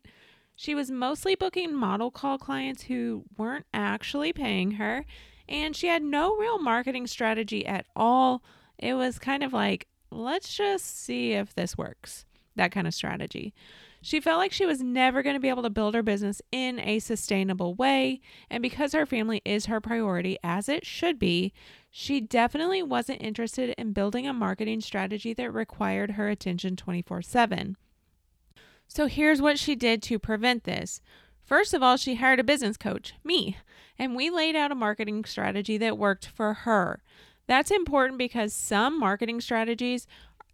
She 0.55 0.75
was 0.75 0.91
mostly 0.91 1.33
booking 1.33 1.73
model 1.73 2.11
call 2.11 2.37
clients 2.37 2.83
who 2.83 3.23
weren't 3.35 3.65
actually 3.73 4.31
paying 4.31 4.71
her, 4.71 5.05
and 5.47 5.75
she 5.75 5.87
had 5.87 6.03
no 6.03 6.35
real 6.35 6.59
marketing 6.59 7.07
strategy 7.07 7.65
at 7.65 7.85
all. 7.95 8.43
It 8.77 8.95
was 8.95 9.19
kind 9.19 9.43
of 9.43 9.53
like, 9.53 9.87
let's 10.11 10.55
just 10.55 11.03
see 11.03 11.33
if 11.33 11.53
this 11.55 11.77
works. 11.77 12.25
That 12.55 12.71
kind 12.71 12.87
of 12.87 12.93
strategy. 12.93 13.53
She 14.01 14.21
felt 14.21 14.37
like 14.37 14.51
she 14.51 14.67
was 14.67 14.81
never 14.81 15.23
going 15.23 15.35
to 15.35 15.39
be 15.39 15.49
able 15.49 15.63
to 15.63 15.69
build 15.69 15.95
her 15.95 16.03
business 16.03 16.39
in 16.51 16.79
a 16.79 16.99
sustainable 16.99 17.73
way. 17.73 18.21
And 18.51 18.61
because 18.61 18.93
her 18.93 19.05
family 19.05 19.41
is 19.43 19.65
her 19.65 19.81
priority, 19.81 20.37
as 20.43 20.69
it 20.69 20.85
should 20.85 21.17
be, 21.17 21.53
she 21.89 22.21
definitely 22.21 22.83
wasn't 22.83 23.23
interested 23.23 23.73
in 23.79 23.93
building 23.93 24.27
a 24.27 24.33
marketing 24.33 24.81
strategy 24.81 25.33
that 25.33 25.51
required 25.51 26.11
her 26.11 26.29
attention 26.29 26.75
24 26.75 27.23
7. 27.23 27.77
So 28.87 29.07
here's 29.07 29.41
what 29.41 29.57
she 29.57 29.75
did 29.75 30.03
to 30.03 30.19
prevent 30.19 30.65
this. 30.65 31.01
First 31.43 31.73
of 31.73 31.81
all, 31.81 31.97
she 31.97 32.15
hired 32.15 32.39
a 32.39 32.43
business 32.43 32.77
coach, 32.77 33.13
me, 33.23 33.57
and 33.97 34.15
we 34.15 34.29
laid 34.29 34.55
out 34.55 34.71
a 34.71 34.75
marketing 34.75 35.25
strategy 35.25 35.77
that 35.77 35.97
worked 35.97 36.25
for 36.25 36.53
her. 36.53 37.01
That's 37.47 37.71
important 37.71 38.17
because 38.17 38.53
some 38.53 38.99
marketing 38.99 39.41
strategies, 39.41 40.07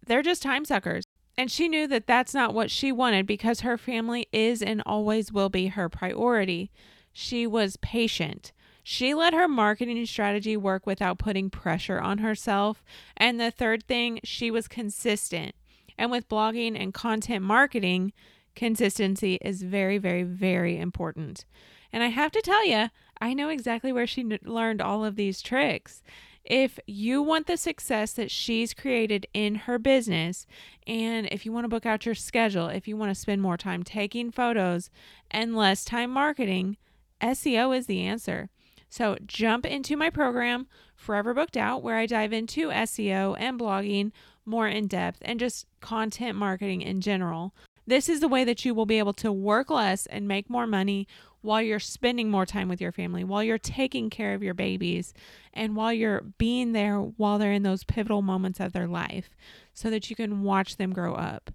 they're 0.06 0.22
just 0.22 0.42
time 0.42 0.64
suckers. 0.64 1.04
And 1.36 1.50
she 1.50 1.68
knew 1.68 1.86
that 1.86 2.06
that's 2.06 2.34
not 2.34 2.52
what 2.52 2.70
she 2.70 2.92
wanted 2.92 3.26
because 3.26 3.60
her 3.60 3.78
family 3.78 4.26
is 4.32 4.62
and 4.62 4.82
always 4.84 5.32
will 5.32 5.48
be 5.48 5.68
her 5.68 5.88
priority. 5.88 6.70
She 7.12 7.46
was 7.46 7.78
patient. 7.78 8.52
She 8.82 9.14
let 9.14 9.32
her 9.32 9.48
marketing 9.48 10.04
strategy 10.06 10.56
work 10.56 10.86
without 10.86 11.18
putting 11.18 11.50
pressure 11.50 12.00
on 12.00 12.18
herself. 12.18 12.84
And 13.16 13.40
the 13.40 13.50
third 13.50 13.84
thing, 13.84 14.20
she 14.24 14.50
was 14.50 14.68
consistent. 14.68 15.54
And 15.96 16.10
with 16.10 16.28
blogging 16.28 16.78
and 16.78 16.92
content 16.92 17.44
marketing, 17.44 18.12
consistency 18.54 19.38
is 19.40 19.62
very, 19.62 19.98
very, 19.98 20.24
very 20.24 20.78
important. 20.78 21.44
And 21.92 22.02
I 22.02 22.08
have 22.08 22.32
to 22.32 22.40
tell 22.40 22.66
you, 22.66 22.88
I 23.22 23.34
know 23.34 23.50
exactly 23.50 23.92
where 23.92 24.06
she 24.08 24.24
learned 24.42 24.82
all 24.82 25.04
of 25.04 25.14
these 25.14 25.40
tricks. 25.40 26.02
If 26.44 26.80
you 26.88 27.22
want 27.22 27.46
the 27.46 27.56
success 27.56 28.12
that 28.14 28.32
she's 28.32 28.74
created 28.74 29.28
in 29.32 29.54
her 29.54 29.78
business, 29.78 30.44
and 30.88 31.28
if 31.30 31.46
you 31.46 31.52
want 31.52 31.62
to 31.62 31.68
book 31.68 31.86
out 31.86 32.04
your 32.04 32.16
schedule, 32.16 32.66
if 32.66 32.88
you 32.88 32.96
want 32.96 33.10
to 33.14 33.20
spend 33.20 33.40
more 33.40 33.56
time 33.56 33.84
taking 33.84 34.32
photos 34.32 34.90
and 35.30 35.56
less 35.56 35.84
time 35.84 36.10
marketing, 36.10 36.78
SEO 37.20 37.78
is 37.78 37.86
the 37.86 38.00
answer. 38.00 38.50
So 38.88 39.16
jump 39.24 39.66
into 39.66 39.96
my 39.96 40.10
program, 40.10 40.66
Forever 40.96 41.32
Booked 41.32 41.56
Out, 41.56 41.80
where 41.80 41.98
I 41.98 42.06
dive 42.06 42.32
into 42.32 42.70
SEO 42.70 43.36
and 43.38 43.56
blogging 43.56 44.10
more 44.44 44.66
in 44.66 44.88
depth 44.88 45.18
and 45.22 45.38
just 45.38 45.68
content 45.80 46.36
marketing 46.36 46.82
in 46.82 47.00
general. 47.00 47.54
This 47.86 48.08
is 48.08 48.20
the 48.20 48.28
way 48.28 48.44
that 48.44 48.64
you 48.64 48.74
will 48.74 48.86
be 48.86 48.98
able 48.98 49.12
to 49.14 49.32
work 49.32 49.70
less 49.70 50.06
and 50.06 50.28
make 50.28 50.48
more 50.48 50.66
money 50.66 51.06
while 51.40 51.60
you're 51.60 51.80
spending 51.80 52.30
more 52.30 52.46
time 52.46 52.68
with 52.68 52.80
your 52.80 52.92
family, 52.92 53.24
while 53.24 53.42
you're 53.42 53.58
taking 53.58 54.08
care 54.10 54.34
of 54.34 54.42
your 54.42 54.54
babies, 54.54 55.12
and 55.52 55.74
while 55.74 55.92
you're 55.92 56.20
being 56.38 56.72
there 56.72 56.98
while 56.98 57.38
they're 57.38 57.52
in 57.52 57.64
those 57.64 57.84
pivotal 57.84 58.22
moments 58.22 58.60
of 58.60 58.72
their 58.72 58.86
life 58.86 59.30
so 59.74 59.90
that 59.90 60.08
you 60.08 60.16
can 60.16 60.42
watch 60.42 60.76
them 60.76 60.92
grow 60.92 61.14
up. 61.14 61.50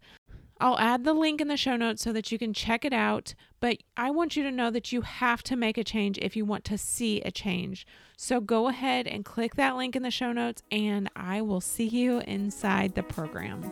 I'll 0.59 0.79
add 0.79 1.03
the 1.03 1.13
link 1.13 1.39
in 1.39 1.47
the 1.47 1.57
show 1.57 1.75
notes 1.75 2.01
so 2.01 2.11
that 2.13 2.31
you 2.31 2.39
can 2.39 2.53
check 2.53 2.83
it 2.83 2.93
out. 2.93 3.35
But 3.59 3.77
I 3.95 4.09
want 4.09 4.35
you 4.35 4.43
to 4.43 4.51
know 4.51 4.71
that 4.71 4.91
you 4.91 5.01
have 5.01 5.43
to 5.43 5.55
make 5.55 5.77
a 5.77 5.83
change 5.83 6.17
if 6.17 6.35
you 6.35 6.45
want 6.45 6.63
to 6.65 6.77
see 6.77 7.21
a 7.21 7.31
change. 7.31 7.85
So 8.17 8.39
go 8.41 8.67
ahead 8.67 9.07
and 9.07 9.23
click 9.23 9.55
that 9.55 9.75
link 9.75 9.95
in 9.95 10.01
the 10.01 10.11
show 10.11 10.31
notes, 10.31 10.63
and 10.71 11.09
I 11.15 11.41
will 11.41 11.61
see 11.61 11.87
you 11.87 12.19
inside 12.21 12.95
the 12.95 13.03
program. 13.03 13.71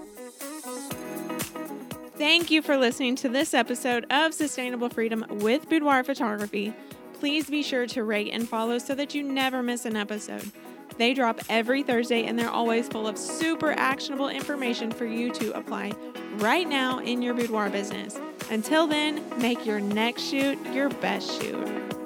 Thank 2.18 2.50
you 2.50 2.62
for 2.62 2.78
listening 2.78 3.18
to 3.18 3.30
this 3.30 3.54
episode 3.54 4.06
of 4.10 4.34
Sustainable 4.34 4.88
Freedom 4.88 5.26
with 5.30 5.68
Boudoir 5.68 6.02
Photography. 6.02 6.74
Please 7.14 7.50
be 7.50 7.62
sure 7.62 7.86
to 7.88 8.06
rate 8.06 8.30
and 8.32 8.48
follow 8.48 8.78
so 8.78 8.96
that 8.96 9.14
you 9.14 9.22
never 9.22 9.62
miss 9.62 9.84
an 9.84 9.98
episode. 9.98 10.50
They 10.98 11.14
drop 11.14 11.42
every 11.50 11.84
Thursday 11.84 12.24
and 12.24 12.40
they're 12.40 12.50
always 12.50 12.88
full 12.88 13.06
of 13.06 13.18
super 13.18 13.72
actionable 13.72 14.30
information 14.30 14.92
for 14.92 15.06
you 15.06 15.30
to 15.34 15.58
apply 15.58 15.92
right 16.38 16.70
now 16.70 17.00
in 17.00 17.22
your 17.22 17.34
boudoir 17.34 17.70
business. 17.70 18.18
Until 18.50 18.88
then, 18.88 19.22
make 19.42 19.66
your 19.66 19.82
next 19.82 20.22
shoot 20.24 20.58
your 20.72 20.88
best 20.88 21.42
shoot. 21.42 22.05